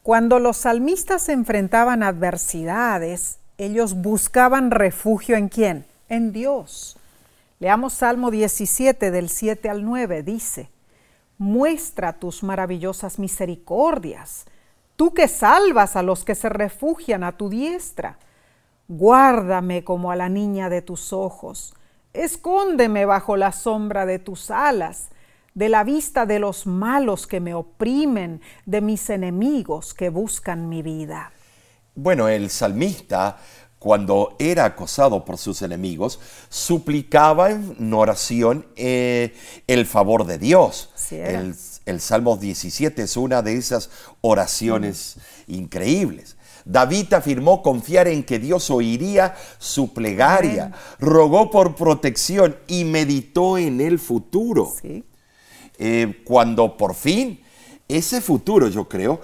[0.01, 5.85] Cuando los salmistas enfrentaban adversidades, ellos buscaban refugio en quién?
[6.07, 6.95] En Dios.
[7.61, 10.23] Leamos Salmo 17 del 7 al 9.
[10.23, 10.71] Dice,
[11.37, 14.45] muestra tus maravillosas misericordias,
[14.95, 18.17] tú que salvas a los que se refugian a tu diestra.
[18.87, 21.75] Guárdame como a la niña de tus ojos,
[22.13, 25.09] escóndeme bajo la sombra de tus alas,
[25.53, 30.81] de la vista de los malos que me oprimen, de mis enemigos que buscan mi
[30.81, 31.31] vida.
[31.93, 33.37] Bueno, el salmista
[33.81, 39.33] cuando era acosado por sus enemigos, suplicaba en oración eh,
[39.65, 40.91] el favor de Dios.
[41.09, 41.55] el,
[41.87, 43.89] el Salmo 17 es una de esas
[44.21, 45.15] oraciones
[45.47, 46.37] increíbles.
[46.63, 53.81] David afirmó confiar en que Dios oiría su plegaria, rogó por protección y meditó en
[53.81, 54.71] el futuro.
[55.79, 57.41] Eh, cuando por fin,
[57.87, 59.21] ese futuro yo creo,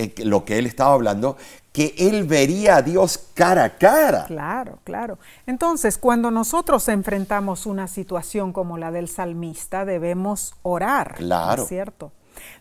[0.00, 1.36] eh, lo que él estaba hablando,
[1.72, 4.24] que él vería a Dios cara a cara.
[4.24, 5.18] Claro, claro.
[5.46, 11.14] Entonces, cuando nosotros enfrentamos una situación como la del salmista, debemos orar.
[11.14, 11.64] Claro.
[11.64, 12.12] cierto?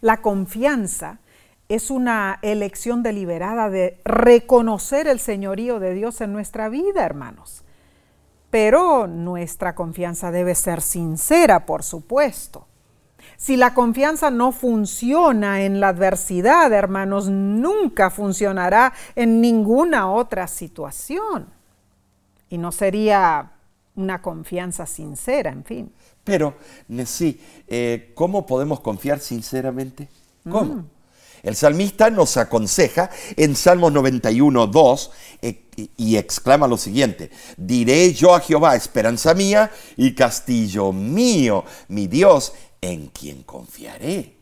[0.01, 1.19] La confianza
[1.69, 7.63] es una elección deliberada de reconocer el señorío de Dios en nuestra vida, hermanos.
[8.49, 12.68] Pero nuestra confianza debe ser sincera, por supuesto.
[13.39, 21.47] Si la confianza no funciona en la adversidad, hermanos, nunca funcionará en ninguna otra situación.
[22.49, 23.53] Y no sería
[23.95, 25.93] una confianza sincera, en fin.
[26.25, 26.55] Pero,
[27.05, 30.09] sí, eh, ¿cómo podemos confiar sinceramente?
[30.43, 30.75] ¿Cómo?
[30.75, 30.85] Mm.
[31.41, 35.63] El salmista nos aconseja en Salmos 91, 2 eh,
[35.95, 42.51] y exclama lo siguiente, diré yo a Jehová, esperanza mía y castillo mío, mi Dios,
[42.81, 44.39] en quien confiaré.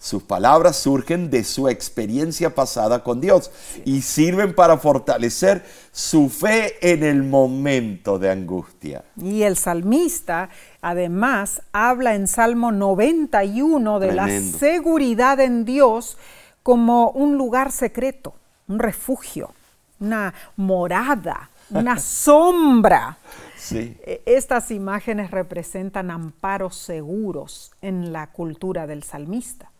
[0.00, 3.50] Sus palabras surgen de su experiencia pasada con Dios
[3.84, 9.02] y sirven para fortalecer su fe en el momento de angustia.
[9.20, 10.50] Y el salmista
[10.80, 16.16] además habla en Salmo 91 de la seguridad en Dios
[16.62, 18.34] como un lugar secreto,
[18.68, 19.52] un refugio,
[19.98, 23.18] una morada, una sombra
[23.72, 29.70] e, estas imágenes representan amparos seguros en la cultura del salmista.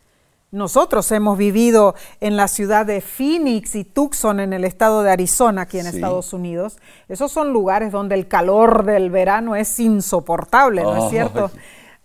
[0.50, 5.62] Nosotros hemos vivido en la ciudad de Phoenix y Tucson en el estado de Arizona,
[5.62, 6.78] aquí en Estados Unidos.
[7.06, 11.50] Esos son lugares donde el calor del verano es insoportable, ¿no es cierto?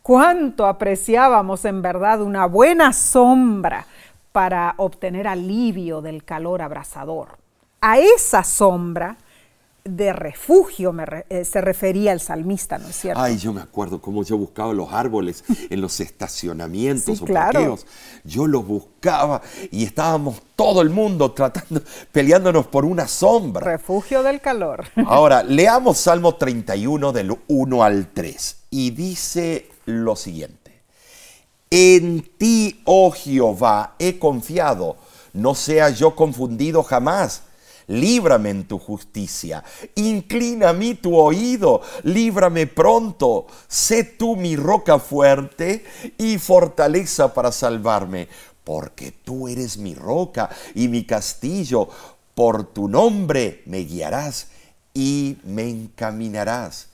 [0.01, 3.85] Cuánto apreciábamos en verdad una buena sombra
[4.33, 7.37] para obtener alivio del calor abrasador.
[7.79, 9.15] A esa sombra
[9.85, 10.95] de refugio
[11.29, 13.21] eh, se refería el salmista, ¿no es cierto?
[13.21, 17.77] Ay, yo me acuerdo cómo yo buscaba los árboles en los estacionamientos o claro.
[18.23, 19.41] Yo los buscaba
[19.71, 23.65] y estábamos todo el mundo tratando, peleándonos por una sombra.
[23.65, 24.85] Refugio del calor.
[25.05, 30.81] Ahora, leamos Salmo 31 del 1 al 3 y dice lo siguiente.
[31.69, 34.95] En ti, oh Jehová, he confiado,
[35.33, 37.43] no sea yo confundido jamás
[37.87, 39.63] líbrame en tu justicia,
[39.95, 45.83] inclina a mí tu oído, líbrame pronto, sé tú mi roca fuerte
[46.17, 48.27] y fortaleza para salvarme,
[48.63, 51.89] porque tú eres mi roca y mi castillo,
[52.35, 54.47] por tu nombre me guiarás
[54.93, 56.87] y me encaminarás.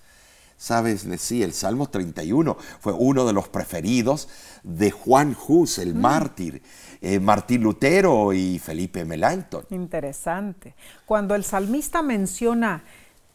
[0.58, 4.28] Sabes, sí, el Salmo 31 fue uno de los preferidos
[4.63, 5.97] de Juan Hus, el mm.
[5.97, 6.62] mártir.
[7.01, 9.65] Eh, Martín Lutero y Felipe Melanchthon.
[9.69, 10.75] Interesante.
[11.05, 12.83] Cuando el salmista menciona,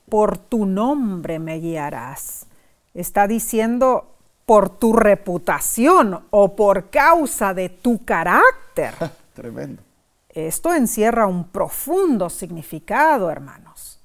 [0.09, 2.46] por tu nombre me guiarás,
[2.92, 8.94] está diciendo por tu reputación o por causa de tu carácter.
[9.35, 9.83] Tremendo.
[10.29, 14.00] Esto encierra un profundo significado, hermanos.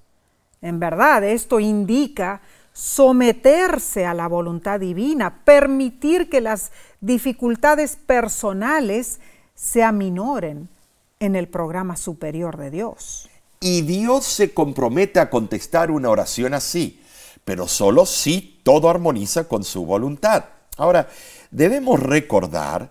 [0.62, 2.41] En verdad, esto indica
[2.72, 9.19] someterse a la voluntad divina, permitir que las dificultades personales
[9.60, 10.69] se aminoren
[11.19, 13.30] en el programa superior de Dios.
[13.60, 17.02] Y Dios se compromete a contestar una oración así,
[17.43, 20.45] pero solo si todo armoniza con su voluntad.
[20.78, 21.10] Ahora,
[21.52, 22.89] debemos recordar,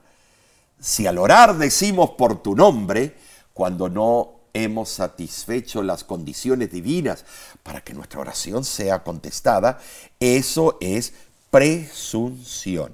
[0.78, 3.16] si al orar decimos por tu nombre,
[3.54, 7.24] cuando no hemos satisfecho las condiciones divinas
[7.62, 9.78] para que nuestra oración sea contestada,
[10.20, 11.14] eso es
[11.50, 12.92] presunción,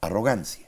[0.00, 0.63] arrogancia.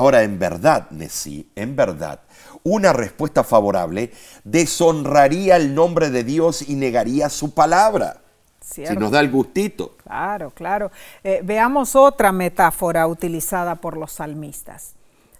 [0.00, 2.20] Ahora, en verdad, Nesí, en verdad,
[2.62, 4.10] una respuesta favorable
[4.44, 8.22] deshonraría el nombre de Dios y negaría su palabra.
[8.62, 9.98] Si nos da el gustito.
[10.02, 10.90] Claro, claro.
[11.22, 14.94] Eh, veamos otra metáfora utilizada por los salmistas.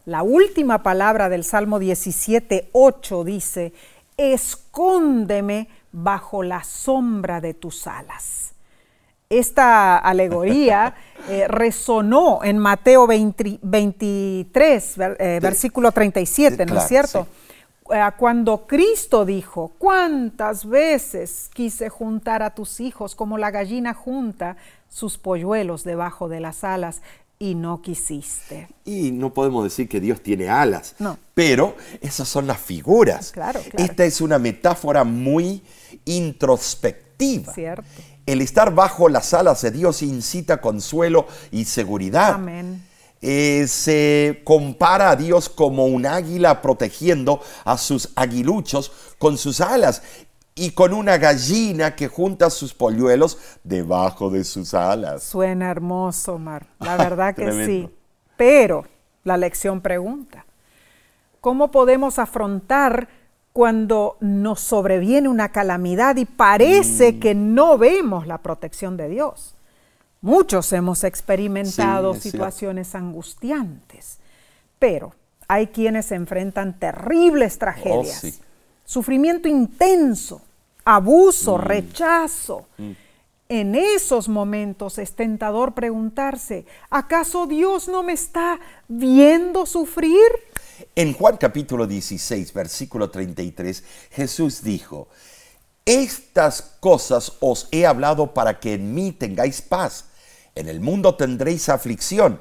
[0.05, 3.73] La última palabra del Salmo 17, 8 dice,
[4.19, 8.50] escóndeme bajo la sombra de tus alas
[9.31, 10.95] esta alegoría
[11.29, 17.29] eh, resonó en Mateo 23, eh, versículo 37, ¿no es cierto?
[17.93, 24.57] Eh, cuando Cristo dijo, ¿cuántas veces quise juntar a tus hijos como la gallina junta
[24.89, 27.01] sus polluelos debajo de las alas?
[27.43, 28.69] y no quisiste.
[28.85, 31.17] Y no podemos decir que Dios tiene alas, no.
[31.33, 33.33] pero esas son las figuras.
[33.33, 35.63] Claro, Esta es una metáfora muy
[36.05, 37.55] introspectiva.
[37.55, 37.89] Cierto.
[38.31, 42.35] El estar bajo las alas de Dios incita consuelo y seguridad.
[42.35, 42.81] Amén.
[43.21, 50.03] eh, se compara a Dios como un águila protegiendo a sus aguiluchos con sus alas
[50.55, 55.25] y con una gallina que junta sus polluelos debajo de sus alas.
[55.25, 56.67] Suena hermoso, Mar.
[56.79, 57.91] La verdad que sí.
[58.37, 58.85] Pero
[59.25, 60.47] la lección pregunta,
[61.41, 63.09] ¿cómo podemos afrontar
[63.53, 67.21] cuando nos sobreviene una calamidad y parece mm.
[67.21, 69.55] que no vemos la protección de Dios?
[70.23, 74.19] Muchos hemos experimentado situaciones angustiantes,
[74.79, 75.15] pero
[75.49, 78.45] hay quienes enfrentan terribles tragedias, oh,
[78.85, 80.43] sufrimiento intenso,
[80.85, 81.61] abuso, mm.
[81.61, 82.67] rechazo.
[82.77, 82.91] Mm.
[83.49, 90.21] En esos momentos es tentador preguntarse, ¿acaso Dios no me está viendo sufrir?
[90.95, 95.09] En Juan capítulo 16, versículo 33, Jesús dijo,
[95.85, 100.07] estas cosas os he hablado para que en mí tengáis paz.
[100.55, 102.41] En el mundo tendréis aflicción,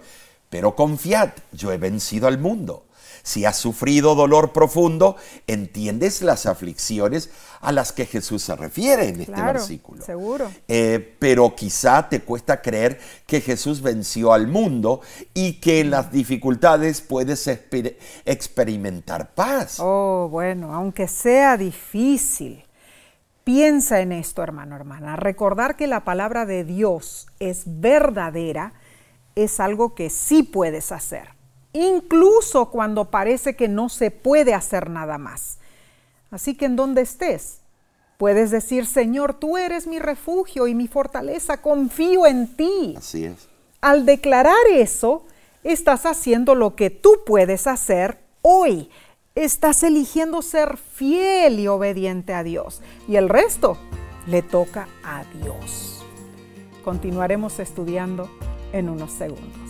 [0.49, 2.85] pero confiad, yo he vencido al mundo.
[3.29, 5.15] Si has sufrido dolor profundo,
[5.45, 7.29] entiendes las aflicciones
[7.61, 10.03] a las que Jesús se refiere en este versículo.
[10.03, 10.49] Seguro.
[10.67, 15.01] Eh, pero quizá te cuesta creer que Jesús venció al mundo
[15.35, 17.47] y que en las dificultades puedes
[18.25, 19.77] experimentar paz.
[19.79, 22.65] Oh, bueno, aunque sea difícil.
[23.43, 25.17] Piensa en esto, hermano, hermana.
[25.17, 28.73] Recordar que la palabra de Dios es verdadera
[29.35, 31.29] es algo que sí puedes hacer,
[31.73, 35.57] incluso cuando parece que no se puede hacer nada más.
[36.31, 37.59] Así que en donde estés,
[38.17, 42.95] puedes decir, Señor, tú eres mi refugio y mi fortaleza, confío en ti.
[42.97, 43.47] Así es.
[43.81, 45.25] Al declarar eso,
[45.63, 48.89] estás haciendo lo que tú puedes hacer hoy
[49.35, 52.81] estás eligiendo ser fiel y obediente a Dios.
[53.07, 53.77] Y el resto
[54.27, 56.03] le toca a Dios.
[56.83, 58.29] Continuaremos estudiando
[58.73, 59.69] en unos segundos.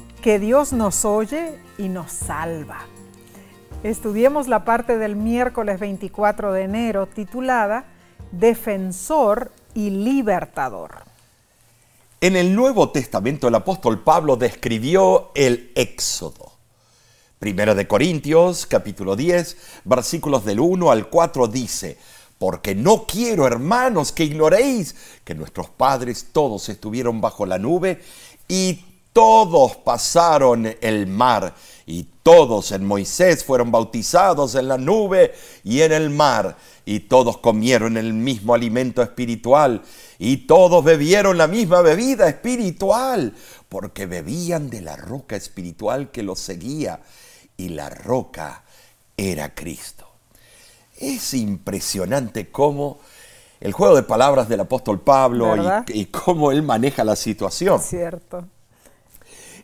[0.21, 2.85] que Dios nos oye y nos salva.
[3.83, 7.85] Estudiemos la parte del miércoles 24 de enero titulada
[8.31, 11.03] Defensor y Libertador.
[12.21, 16.51] En el Nuevo Testamento el apóstol Pablo describió el éxodo.
[17.39, 21.97] Primero de Corintios, capítulo 10, versículos del 1 al 4 dice,
[22.37, 28.03] porque no quiero, hermanos, que ignoréis que nuestros padres todos estuvieron bajo la nube
[28.47, 31.53] y todos pasaron el mar
[31.85, 35.33] y todos en Moisés fueron bautizados en la nube
[35.63, 36.55] y en el mar
[36.85, 39.81] y todos comieron el mismo alimento espiritual
[40.19, 43.33] y todos bebieron la misma bebida espiritual,
[43.67, 46.99] porque bebían de la roca espiritual que los seguía,
[47.57, 48.63] y la roca
[49.17, 50.07] era Cristo.
[50.97, 52.99] Es impresionante cómo
[53.59, 55.55] el juego de palabras del apóstol Pablo
[55.87, 57.79] y, y, cómo él maneja la situación.
[57.79, 58.45] Cierto.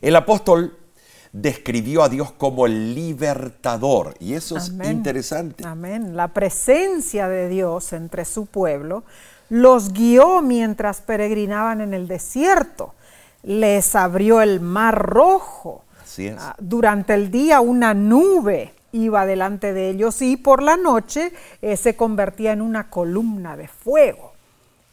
[0.00, 0.78] El apóstol
[1.32, 5.66] describió a Dios como el libertador y eso es interesante.
[5.66, 6.16] Amén.
[6.16, 9.04] La presencia de Dios entre su pueblo
[9.50, 12.94] los guió mientras peregrinaban en el desierto,
[13.42, 15.84] les abrió el mar rojo.
[16.02, 16.36] Así es.
[16.38, 21.32] Ah, durante el día una nube iba delante de ellos y por la noche
[21.62, 24.32] eh, se convertía en una columna de fuego.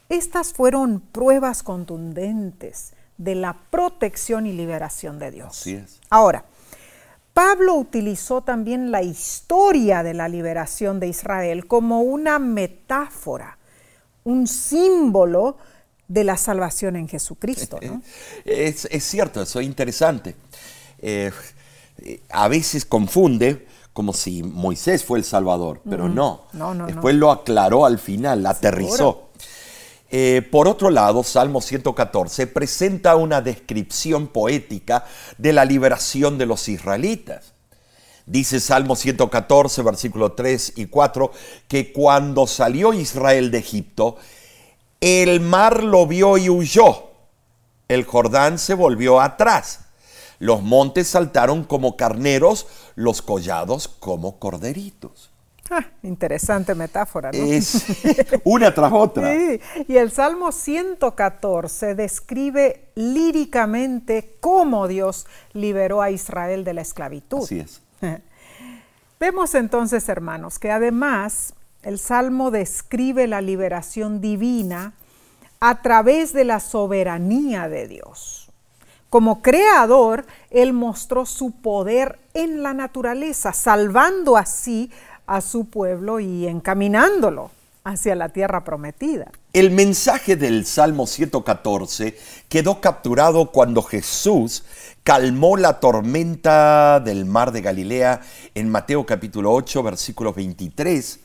[0.10, 5.50] Estas fueron pruebas contundentes de la protección y liberación de Dios.
[5.50, 6.00] Así es.
[6.10, 6.46] Ahora,
[7.34, 13.58] Pablo utilizó también la historia de la liberación de Israel como una metáfora
[14.26, 15.58] un símbolo
[16.08, 17.80] de la salvación en Jesucristo.
[18.46, 20.36] Es, cierto, eso es interesante.
[21.00, 21.32] Eh,
[22.30, 26.48] a veces confunde como si Moisés fue el Salvador, pero no.
[26.86, 29.25] Después lo aclaró al final, aterrizó.
[30.10, 35.06] Eh, por otro lado, Salmo 114 presenta una descripción poética
[35.38, 37.54] de la liberación de los israelitas.
[38.28, 41.32] Dice Salmo 114, versículo 3 y 4,
[41.68, 44.18] que cuando salió Israel de Egipto,
[45.00, 47.12] el mar lo vio y huyó.
[47.88, 49.82] El Jordán se volvió atrás.
[50.40, 55.30] Los montes saltaron como carneros, los collados como corderitos.
[55.72, 57.44] Ah, interesante metáfora, ¿no?
[57.44, 57.86] Es
[58.44, 59.34] una tras otra.
[59.34, 67.44] Sí, y el Salmo 114 describe líricamente cómo Dios liberó a Israel de la esclavitud.
[67.44, 67.82] Así es.
[69.20, 74.94] Vemos entonces, hermanos, que además el Salmo describe la liberación divina
[75.60, 78.52] a través de la soberanía de Dios.
[79.10, 84.92] Como creador, Él mostró su poder en la naturaleza, salvando así
[85.28, 87.52] a su pueblo y encaminándolo
[87.86, 89.32] hacia la tierra prometida.
[89.54, 92.18] El mensaje del Salmo 114
[92.50, 94.64] quedó capturado cuando Jesús
[95.04, 98.22] calmó la tormenta del mar de Galilea
[98.56, 101.20] en Mateo capítulo 8 versículos 23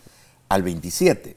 [0.50, 1.36] al 27.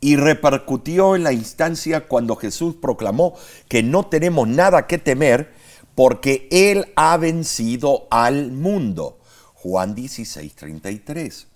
[0.00, 3.34] Y repercutió en la instancia cuando Jesús proclamó
[3.68, 5.50] que no tenemos nada que temer
[5.94, 9.18] porque Él ha vencido al mundo.
[9.54, 11.46] Juan 16, 33.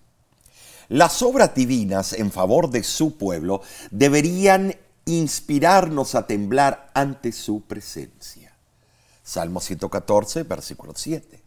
[0.91, 3.63] Las obras divinas en favor de su pueblo
[3.93, 4.75] deberían
[5.05, 8.57] inspirarnos a temblar ante su presencia.
[9.23, 11.45] Salmo 114, versículo 7.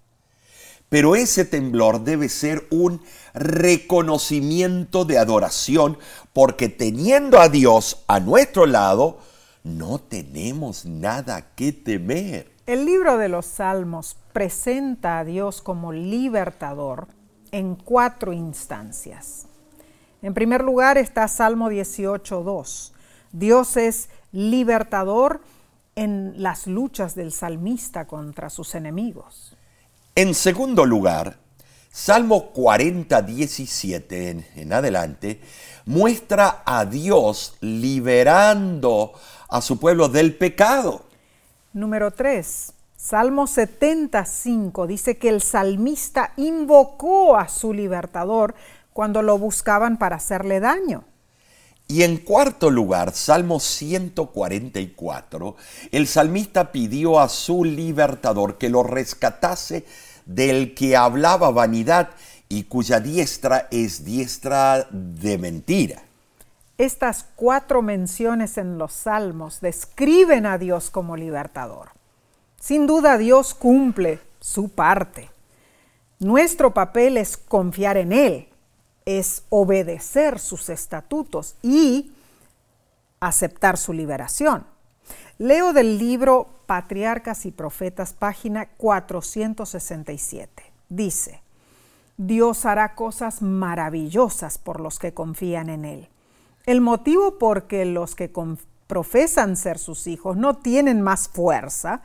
[0.88, 3.02] Pero ese temblor debe ser un
[3.34, 5.98] reconocimiento de adoración
[6.32, 9.20] porque teniendo a Dios a nuestro lado,
[9.66, 12.50] no tenemos nada que temer.
[12.66, 17.10] El libro de los Salmos presenta a Dios como libertador
[17.54, 19.46] en cuatro instancias.
[20.22, 22.92] En primer lugar está Salmo 18.2.
[23.32, 25.42] Dios es libertador
[25.96, 29.56] en las luchas del salmista contra sus enemigos.
[30.16, 31.38] En segundo lugar,
[31.92, 35.40] Salmo 40, 17 en, en, adelante
[35.86, 39.14] muestra a Dios liberando
[39.48, 41.06] a su pueblo del pecado.
[41.72, 42.74] Número 3.
[43.04, 48.56] Salmo 75 dice que el salmista invocó a su libertador
[48.94, 51.04] cuando lo buscaban para hacerle daño.
[51.90, 55.58] Y en cuarto lugar, Salmo 144,
[55.92, 59.86] el salmista pidió a su libertador que lo rescatase
[60.26, 62.12] del que hablaba vanidad
[62.48, 66.04] y cuya diestra es diestra de mentira.
[66.78, 71.90] Estas cuatro menciones en los salmos describen a Dios como libertador.
[72.64, 75.30] Sin duda Dios cumple su parte.
[76.20, 78.48] Nuestro papel es confiar en Él,
[79.04, 82.14] es obedecer sus estatutos y
[83.20, 84.66] aceptar su liberación.
[85.40, 90.64] Leo del libro Patriarcas y Profetas, página 467.
[90.88, 91.42] Dice,
[92.16, 96.08] Dios hará cosas maravillosas por los que confían en Él.
[96.66, 98.32] El motivo por que los que
[98.88, 102.04] profesan ser sus hijos no tienen más fuerza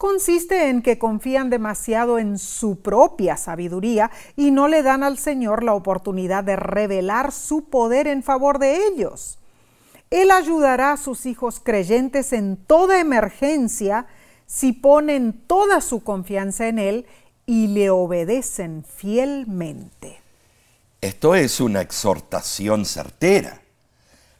[0.00, 5.62] consiste en que confían demasiado en su propia sabiduría y no le dan al Señor
[5.62, 9.38] la oportunidad de revelar su poder en favor de ellos.
[10.08, 14.06] Él ayudará a sus hijos creyentes en toda emergencia
[14.46, 17.06] si ponen toda su confianza en Él
[17.44, 20.18] y le obedecen fielmente.
[21.02, 23.60] Esto es una exhortación certera.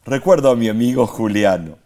[0.06, 1.80] Recuerdo a mi amigo Juliano.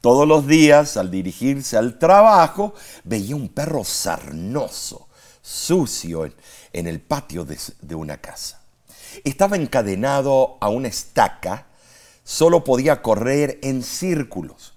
[0.00, 2.74] Todos los días, al dirigirse al trabajo,
[3.04, 5.08] veía un perro sarnoso,
[5.42, 6.30] sucio,
[6.72, 8.62] en, el patio de, de una casa.
[9.24, 11.66] Estaba encadenado a una estaca,
[12.24, 14.72] solo podía correr en círculos.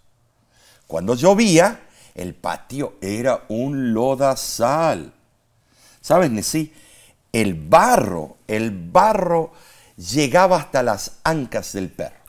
[0.87, 5.13] Cuando llovía, el patio era un lodazal.
[6.01, 6.73] ¿Sabes, Nesí?
[7.31, 9.53] El barro, el barro
[9.95, 12.22] llegaba hasta las ancas del perro.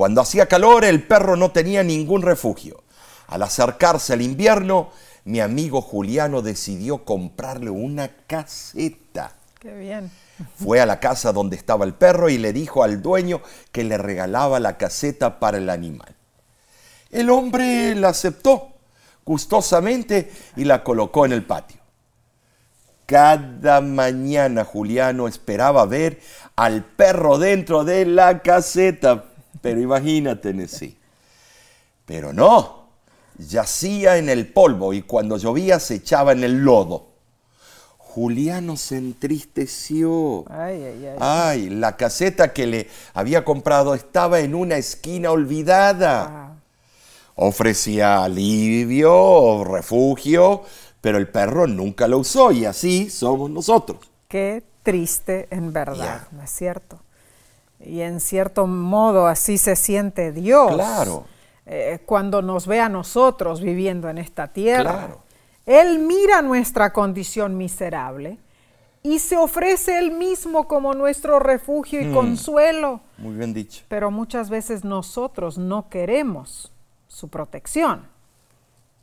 [0.00, 2.84] Cuando hacía calor, el perro no tenía ningún refugio.
[3.26, 4.92] Al acercarse el invierno,
[5.24, 9.34] mi amigo Juliano decidió comprarle una caseta.
[9.58, 10.10] Qué bien.
[10.54, 13.42] Fue a la casa donde estaba el perro y le dijo al dueño
[13.72, 16.16] que le regalaba la caseta para el animal.
[17.10, 18.68] El hombre la aceptó
[19.26, 21.78] gustosamente y la colocó en el patio.
[23.04, 26.20] Cada mañana Juliano esperaba ver
[26.56, 29.24] al perro dentro de la caseta,
[29.60, 30.96] pero imagínate, Nesí.
[32.06, 32.88] Pero no,
[33.38, 37.08] yacía en el polvo y cuando llovía se echaba en el lodo.
[37.98, 40.44] Juliano se entristeció.
[40.50, 41.16] Ay, ay, ay.
[41.20, 46.22] Ay, la caseta que le había comprado estaba en una esquina olvidada.
[46.28, 46.46] Ah,
[47.36, 50.62] Ofrecía alivio, refugio,
[51.00, 53.98] pero el perro nunca lo usó y así somos nosotros.
[54.28, 56.26] qué triste en verdad.
[56.32, 57.00] ¿no es cierto?
[57.84, 60.72] Y en cierto modo así se siente Dios.
[60.74, 61.24] Claro.
[61.66, 64.82] eh, cuando nos ve a nosotros viviendo en esta tierra.
[64.92, 65.18] Claro.
[65.66, 68.38] Él mira nuestra condición miserable
[69.04, 72.14] y se ofrece Él mismo como nuestro refugio y Mm.
[72.14, 73.00] consuelo.
[73.18, 73.84] Muy bien dicho.
[73.88, 76.72] Pero muchas veces nosotros no queremos
[77.06, 78.08] su protección.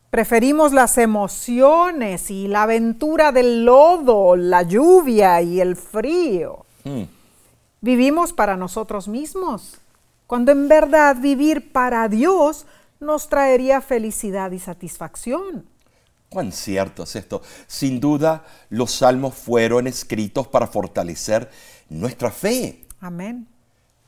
[0.09, 6.65] Preferimos las emociones y la aventura del lodo, la lluvia y el frío.
[6.83, 7.03] Mm.
[7.81, 9.77] Vivimos para nosotros mismos,
[10.25, 12.65] cuando en verdad vivir para Dios
[12.99, 15.65] nos traería felicidad y satisfacción.
[16.29, 17.41] Cuán cierto es esto.
[17.67, 21.49] Sin duda, los salmos fueron escritos para fortalecer
[21.89, 22.85] nuestra fe.
[22.99, 23.47] Amén.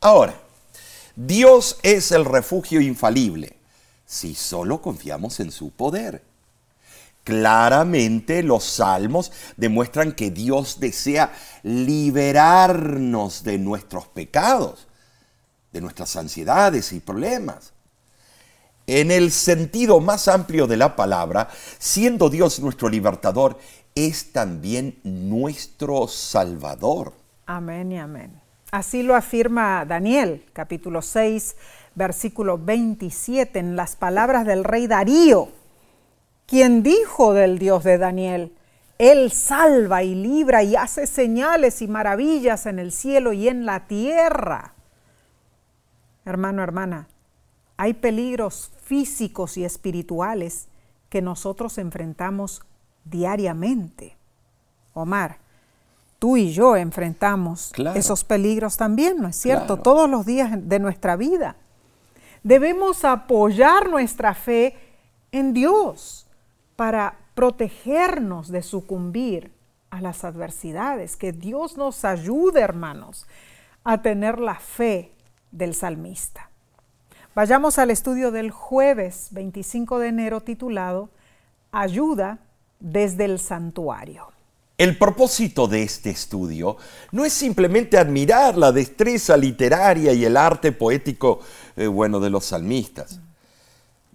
[0.02, 0.34] Ahora,
[1.16, 3.56] Dios es el refugio infalible
[4.06, 6.24] si solo confiamos en su poder.
[7.30, 14.88] Claramente los salmos demuestran que Dios desea liberarnos de nuestros pecados,
[15.72, 17.72] de nuestras ansiedades y problemas.
[18.88, 23.60] En el sentido más amplio de la palabra, siendo Dios nuestro libertador,
[23.94, 27.14] es también nuestro salvador.
[27.46, 28.42] Amén y amén.
[28.72, 31.56] Así lo afirma Daniel, capítulo 6,
[31.94, 35.59] versículo 27, en las palabras del rey Darío,
[36.50, 38.52] quien dijo del Dios de Daniel,
[38.98, 43.86] Él salva y libra y hace señales y maravillas en el cielo y en la
[43.86, 44.74] tierra.
[46.26, 47.08] Hermano, hermana,
[47.78, 50.68] hay peligros físicos y espirituales
[51.10, 52.64] que nosotros enfrentamos
[53.06, 54.18] diariamente.
[54.96, 55.38] Omar,
[56.18, 57.98] tú y yo enfrentamos Claro.
[57.98, 59.76] esos peligros también, ¿no es cierto?
[59.76, 59.82] Claro.
[59.84, 61.56] Todos los días de nuestra vida.
[62.42, 64.76] Debemos apoyar nuestra fe
[65.32, 66.26] en Dios
[66.80, 69.52] para protegernos de sucumbir
[69.90, 71.18] a las adversidades.
[71.18, 73.28] Que Dios nos ayude, hermanos,
[73.84, 75.12] a tener la fe
[75.52, 76.50] del salmista.
[77.36, 81.10] Vayamos al estudio del jueves 25 de enero titulado
[81.74, 82.40] Ayuda
[82.80, 84.30] desde el santuario.
[84.78, 86.78] El propósito de este estudio
[87.12, 91.42] no es simplemente admirar la destreza literaria y el arte poético,
[91.76, 93.20] eh, bueno, de los salmistas.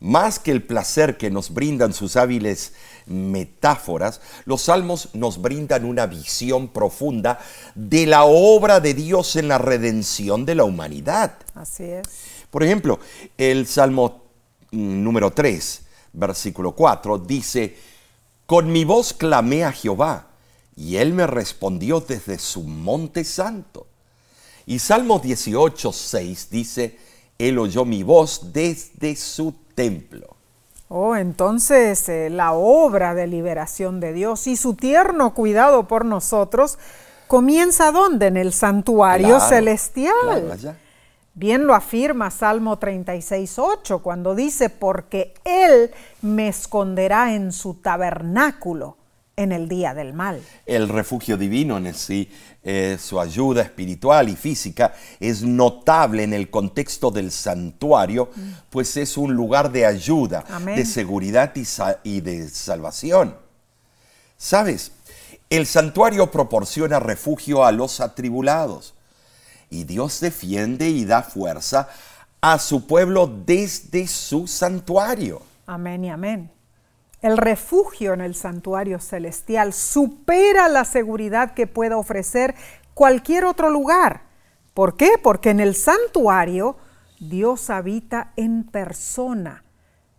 [0.04, 2.74] Más que el placer que nos brindan sus hábiles
[3.06, 7.40] metáforas, los salmos nos brindan una visión profunda
[7.74, 11.38] de la obra de Dios en la redención de la humanidad.
[11.54, 12.02] Así es.
[12.50, 13.00] Por ejemplo,
[13.38, 14.24] el Salmo
[14.72, 15.80] mm, número 3,
[16.12, 17.74] versículo 4, dice,
[18.44, 20.26] Con mi voz clamé a Jehová,
[20.76, 23.86] y él me respondió desde su monte santo.
[24.66, 26.98] Y Salmo 18, 6 dice,
[27.38, 30.28] Él oyó mi voz desde su templo.
[30.88, 36.78] Oh, entonces eh, la obra de liberación de Dios y su tierno cuidado por nosotros
[37.26, 38.26] comienza ¿dónde?
[38.26, 40.14] En el santuario Claro, celestial.
[40.22, 40.76] claro, allá.
[41.36, 45.90] Bien lo afirma Salmo 36, 8, cuando dice, porque Él
[46.22, 48.96] me esconderá en su tabernáculo
[49.36, 50.40] en el día del mal.
[50.66, 52.30] El refugio divino en sí,
[52.62, 58.30] eh, su ayuda espiritual y física es notable en el contexto del santuario,
[58.70, 60.76] pues es un lugar de ayuda, Amén.
[60.76, 61.64] de seguridad y,
[62.04, 63.36] y de salvación.
[64.36, 64.92] ¿Sabes?
[65.50, 68.94] El santuario proporciona refugio a los atribulados
[69.70, 71.88] y Dios defiende y da fuerza
[72.40, 75.42] a su pueblo desde su santuario.
[75.66, 76.53] Amén y amén.
[77.24, 82.54] El refugio en el santuario celestial supera la seguridad que pueda ofrecer
[82.92, 84.24] cualquier otro lugar.
[84.74, 85.12] ¿Por qué?
[85.22, 86.76] Porque en el santuario
[87.18, 89.64] Dios habita en persona.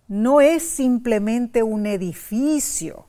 [0.08, 3.06] No es simplemente un edificio.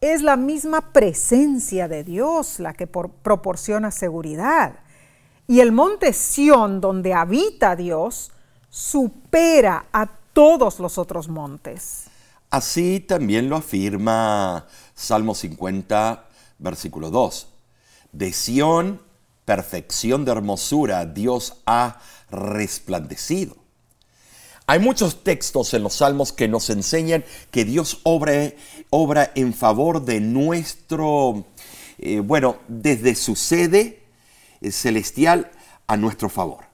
[0.00, 4.76] Es la misma presencia de Dios la que por- proporciona seguridad.
[5.48, 8.30] Y el monte Sión, donde habita Dios,
[8.68, 12.05] supera a todos los otros montes.
[12.50, 16.28] Así también lo afirma Salmo 50,
[16.58, 17.48] versículo 2.
[18.12, 19.02] De Sión,
[19.44, 23.56] perfección de hermosura, Dios ha resplandecido.
[24.68, 28.52] Hay muchos textos en los salmos que nos enseñan que Dios obra,
[28.90, 31.46] obra en favor de nuestro,
[31.98, 34.02] eh, bueno, desde su sede
[34.60, 35.52] eh, celestial
[35.86, 36.64] a nuestro favor.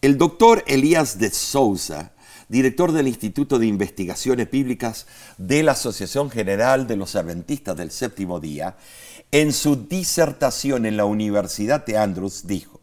[0.00, 2.12] El doctor Elías de Souza,
[2.54, 8.38] director del Instituto de Investigaciones Bíblicas de la Asociación General de los Adventistas del Séptimo
[8.38, 8.76] Día,
[9.32, 12.80] en su disertación en la Universidad de Andrews dijo,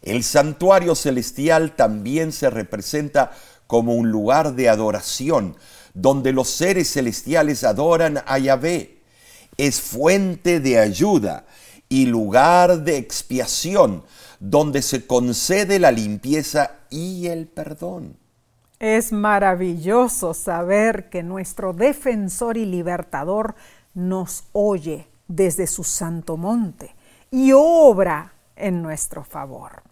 [0.00, 3.32] el santuario celestial también se representa
[3.66, 5.56] como un lugar de adoración,
[5.92, 9.00] donde los seres celestiales adoran a Yahvé.
[9.56, 11.46] Es fuente de ayuda
[11.88, 14.04] y lugar de expiación,
[14.38, 18.16] donde se concede la limpieza y el perdón.
[18.78, 23.54] Es maravilloso saber que nuestro defensor y libertador
[23.94, 26.94] nos oye desde su santo monte
[27.30, 29.82] y obra en nuestro favor.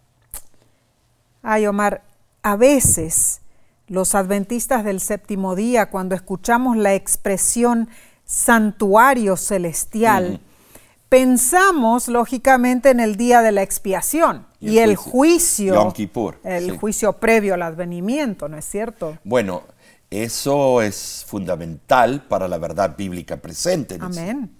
[1.41, 2.03] Ay, Omar,
[2.43, 3.41] a veces
[3.87, 7.89] los adventistas del séptimo día, cuando escuchamos la expresión
[8.25, 10.41] santuario celestial,
[11.15, 15.93] pensamos lógicamente en el día de la expiación y, el, juicio,
[16.43, 19.17] el juicio previo al advenimiento, ¿no es cierto?
[19.23, 19.63] Bueno,
[20.09, 23.97] eso es fundamental para la verdad bíblica presente.
[24.01, 24.57] Amén.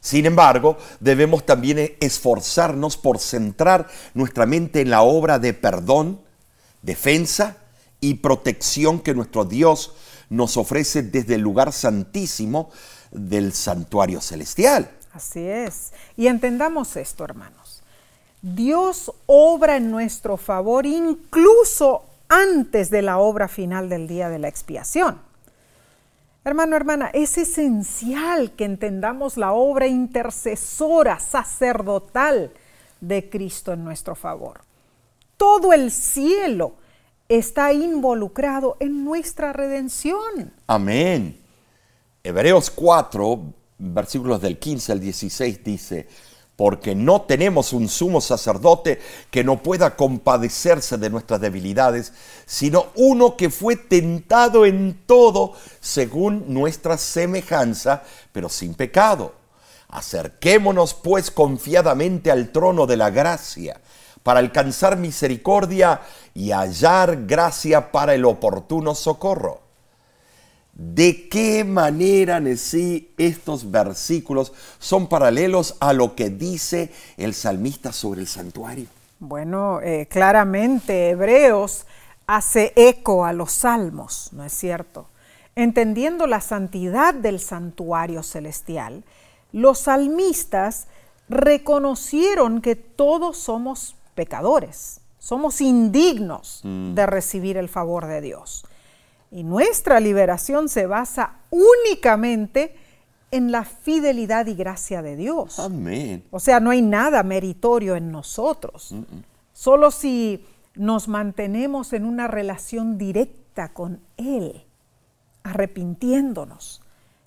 [0.00, 6.20] Sin embargo, debemos también esforzarnos por centrar nuestra mente en la obra de perdón,
[6.82, 7.56] defensa
[8.00, 9.94] y protección que nuestro Dios
[10.30, 12.70] nos ofrece desde el lugar santísimo
[13.10, 14.88] del santuario celestial.
[15.12, 15.92] Así es.
[16.16, 17.82] Y entendamos esto, hermanos.
[18.40, 24.48] Dios obra en nuestro favor incluso antes de la obra final del día de la
[24.48, 25.20] expiación.
[26.44, 32.50] Hermano, hermana, es esencial que entendamos la obra intercesora, sacerdotal
[33.00, 34.62] de Cristo en nuestro favor.
[35.36, 36.74] Todo el cielo
[37.28, 40.52] está involucrado en nuestra redención.
[40.66, 41.40] Amén.
[42.24, 43.40] Hebreos 4,
[43.82, 46.06] versículos del 15 al 16 dice,
[46.56, 52.12] porque no tenemos un sumo sacerdote que no pueda compadecerse de nuestras debilidades,
[52.46, 59.34] sino uno que fue tentado en todo según nuestra semejanza, pero sin pecado.
[59.88, 63.80] Acerquémonos pues confiadamente al trono de la gracia
[64.22, 66.00] para alcanzar misericordia
[66.32, 69.61] y hallar gracia para el oportuno socorro.
[70.84, 78.20] ¿De qué manera, Nesí, estos versículos son paralelos a lo que dice el salmista sobre
[78.20, 78.86] el santuario?
[79.20, 81.86] Bueno, eh, claramente Hebreos
[82.26, 85.06] hace eco a los salmos, ¿no es cierto?
[85.54, 89.04] Entendiendo la santidad del santuario celestial,
[89.52, 90.88] los salmistas
[91.28, 96.94] reconocieron que todos somos pecadores, somos indignos mm.
[96.94, 98.64] de recibir el favor de Dios.
[99.32, 102.76] Y nuestra liberación se basa únicamente
[103.30, 105.58] en la fidelidad y gracia de Dios.
[105.58, 106.22] Amén.
[106.30, 108.94] O sea, no hay nada meritorio en nosotros.
[109.54, 114.64] Solo si nos mantenemos en una relación directa con Él,
[115.44, 116.82] arrepintiéndonos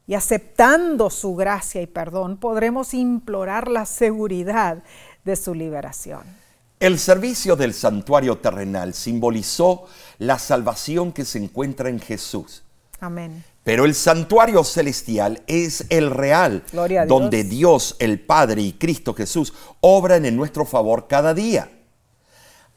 [0.06, 4.84] y aceptando su gracia y perdón, podremos implorar la seguridad
[5.24, 6.45] de su liberación.
[6.80, 9.86] El servicio del santuario terrenal simbolizó
[10.18, 12.64] la salvación que se encuentra en Jesús.
[13.00, 13.44] Amén.
[13.64, 16.64] Pero el santuario celestial es el real,
[17.08, 21.72] donde Dios, el Padre y Cristo Jesús obran en nuestro favor cada día,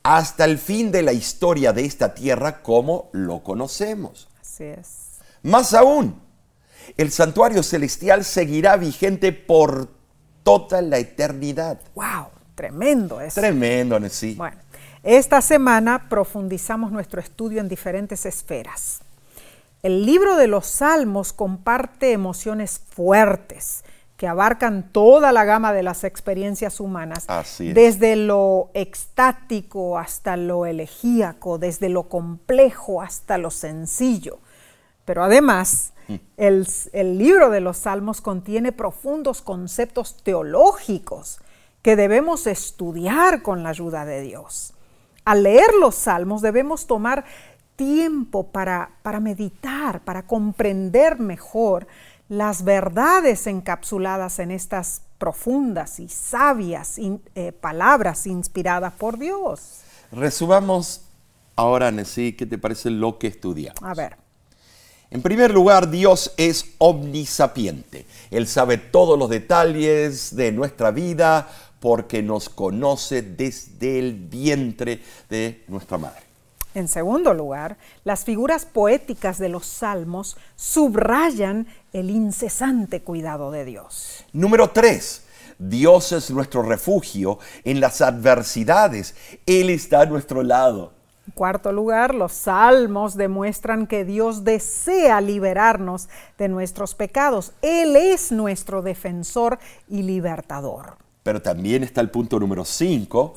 [0.03, 4.29] hasta el fin de la historia de esta tierra como lo conocemos.
[4.41, 5.19] Así es.
[5.43, 6.21] Más aún,
[6.97, 9.91] el santuario celestial seguirá vigente por
[10.43, 11.81] toda la eternidad.
[11.95, 12.38] ¡Wow!
[12.59, 13.41] Tremendo eso.
[13.41, 14.35] Tremendo, sí.
[14.35, 14.57] Bueno,
[15.05, 18.99] esta semana profundizamos nuestro estudio en diferentes esferas.
[19.85, 23.85] El libro de los Salmos comparte emociones fuertes
[24.17, 27.29] que abarcan toda la gama de las experiencias humanas,
[27.61, 34.41] desde lo extático hasta lo elegíaco, desde lo complejo hasta lo sencillo.
[35.05, 36.15] Pero además, mm.
[36.39, 41.39] el, el libro de los Salmos contiene profundos conceptos teológicos
[41.89, 44.75] que debemos estudiar con la ayuda de Dios.
[45.25, 47.25] Al leer los salmos debemos tomar
[47.77, 51.87] tiempo para, para meditar, para comprender mejor
[52.29, 56.99] las verdades encapsuladas en estas profundas y sabias
[57.35, 59.81] eh, palabras inspiradas por Dios.
[60.13, 61.07] Resumamos
[61.57, 63.83] ahora, Nessie, ¿qué te parece lo que estudiamos?
[63.83, 64.29] A ver.
[65.11, 68.05] En primer lugar, Dios es omnisapiente.
[68.31, 71.49] Él sabe todos los detalles de nuestra vida,
[71.81, 76.23] porque nos conoce desde el vientre de nuestra madre.
[76.75, 84.25] En segundo lugar, las figuras poéticas de los salmos subrayan el incesante cuidado de Dios.
[84.33, 85.25] Número tres,
[85.59, 89.17] Dios es nuestro refugio en las adversidades.
[89.47, 90.93] Él está a nuestro lado.
[91.27, 96.09] En cuarto lugar, los salmos demuestran que Dios desea liberarnos
[96.39, 97.53] de nuestros pecados.
[97.61, 99.59] Él es nuestro defensor
[99.89, 101.08] y libertador.
[101.23, 103.35] Pero también está el punto número 5,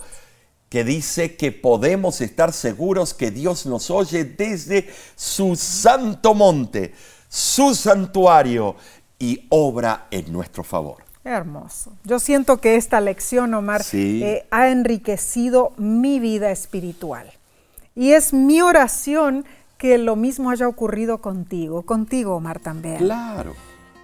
[0.69, 6.93] que dice que podemos estar seguros que Dios nos oye desde su santo monte,
[7.27, 8.75] su santuario,
[9.21, 11.03] y obra en nuestro favor.
[11.23, 11.93] Hermoso.
[12.03, 17.31] Yo siento que esta lección, Omar, eh, ha enriquecido mi vida espiritual.
[17.95, 19.45] Y es mi oración
[19.77, 22.97] que lo mismo haya ocurrido contigo, contigo, Omar, también.
[22.97, 23.53] Claro.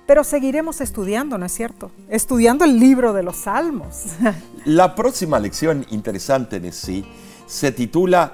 [0.08, 1.92] Pero seguiremos estudiando, ¿no es cierto?
[2.08, 4.06] Estudiando el libro de los Salmos.
[4.66, 7.06] La próxima lección interesante en sí
[7.46, 8.32] se titula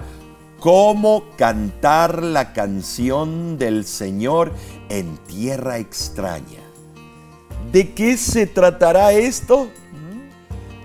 [0.60, 4.52] Cómo cantar la canción del Señor
[4.88, 6.60] en tierra extraña.
[7.70, 9.68] ¿De qué se tratará esto?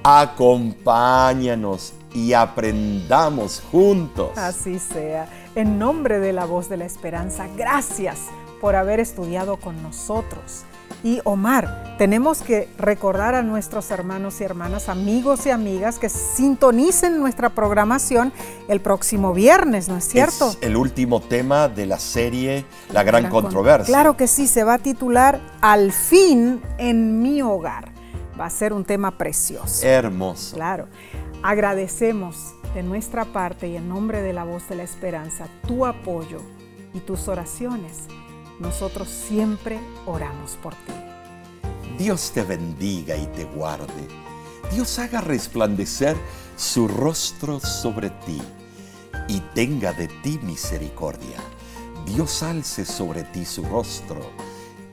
[0.04, 4.32] Acompáñanos y aprendamos juntos.
[4.38, 5.30] Así sea.
[5.56, 8.20] En nombre de la voz de la esperanza, gracias
[8.60, 10.66] por haber estudiado con nosotros.
[11.04, 17.20] Y Omar, tenemos que recordar a nuestros hermanos y hermanas, amigos y amigas que sintonicen
[17.20, 18.34] nuestra programación
[18.68, 20.50] el próximo viernes, ¿no es cierto?
[20.50, 23.86] Es el último tema de la serie La Gran, Controversia.
[23.86, 27.94] Claro que sí, se va a titular Al fin en mi hogar.
[28.40, 29.86] Va a ser un tema precioso.
[29.86, 30.56] Hermoso.
[30.56, 30.88] Claro.
[31.44, 36.42] Agradecemos de nuestra parte y en nombre de la voz de la esperanza tu apoyo
[36.94, 38.08] y tus oraciones
[38.60, 40.94] nosotros siempre oramos por ti.
[41.98, 44.08] Dios te bendiga y te guarde.
[44.72, 46.16] Dios haga resplandecer
[46.56, 48.42] su rostro sobre ti
[49.28, 51.38] y tenga de ti misericordia.
[52.06, 54.22] Dios alce sobre ti su rostro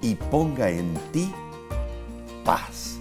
[0.00, 1.32] y ponga en ti
[2.44, 2.95] paz.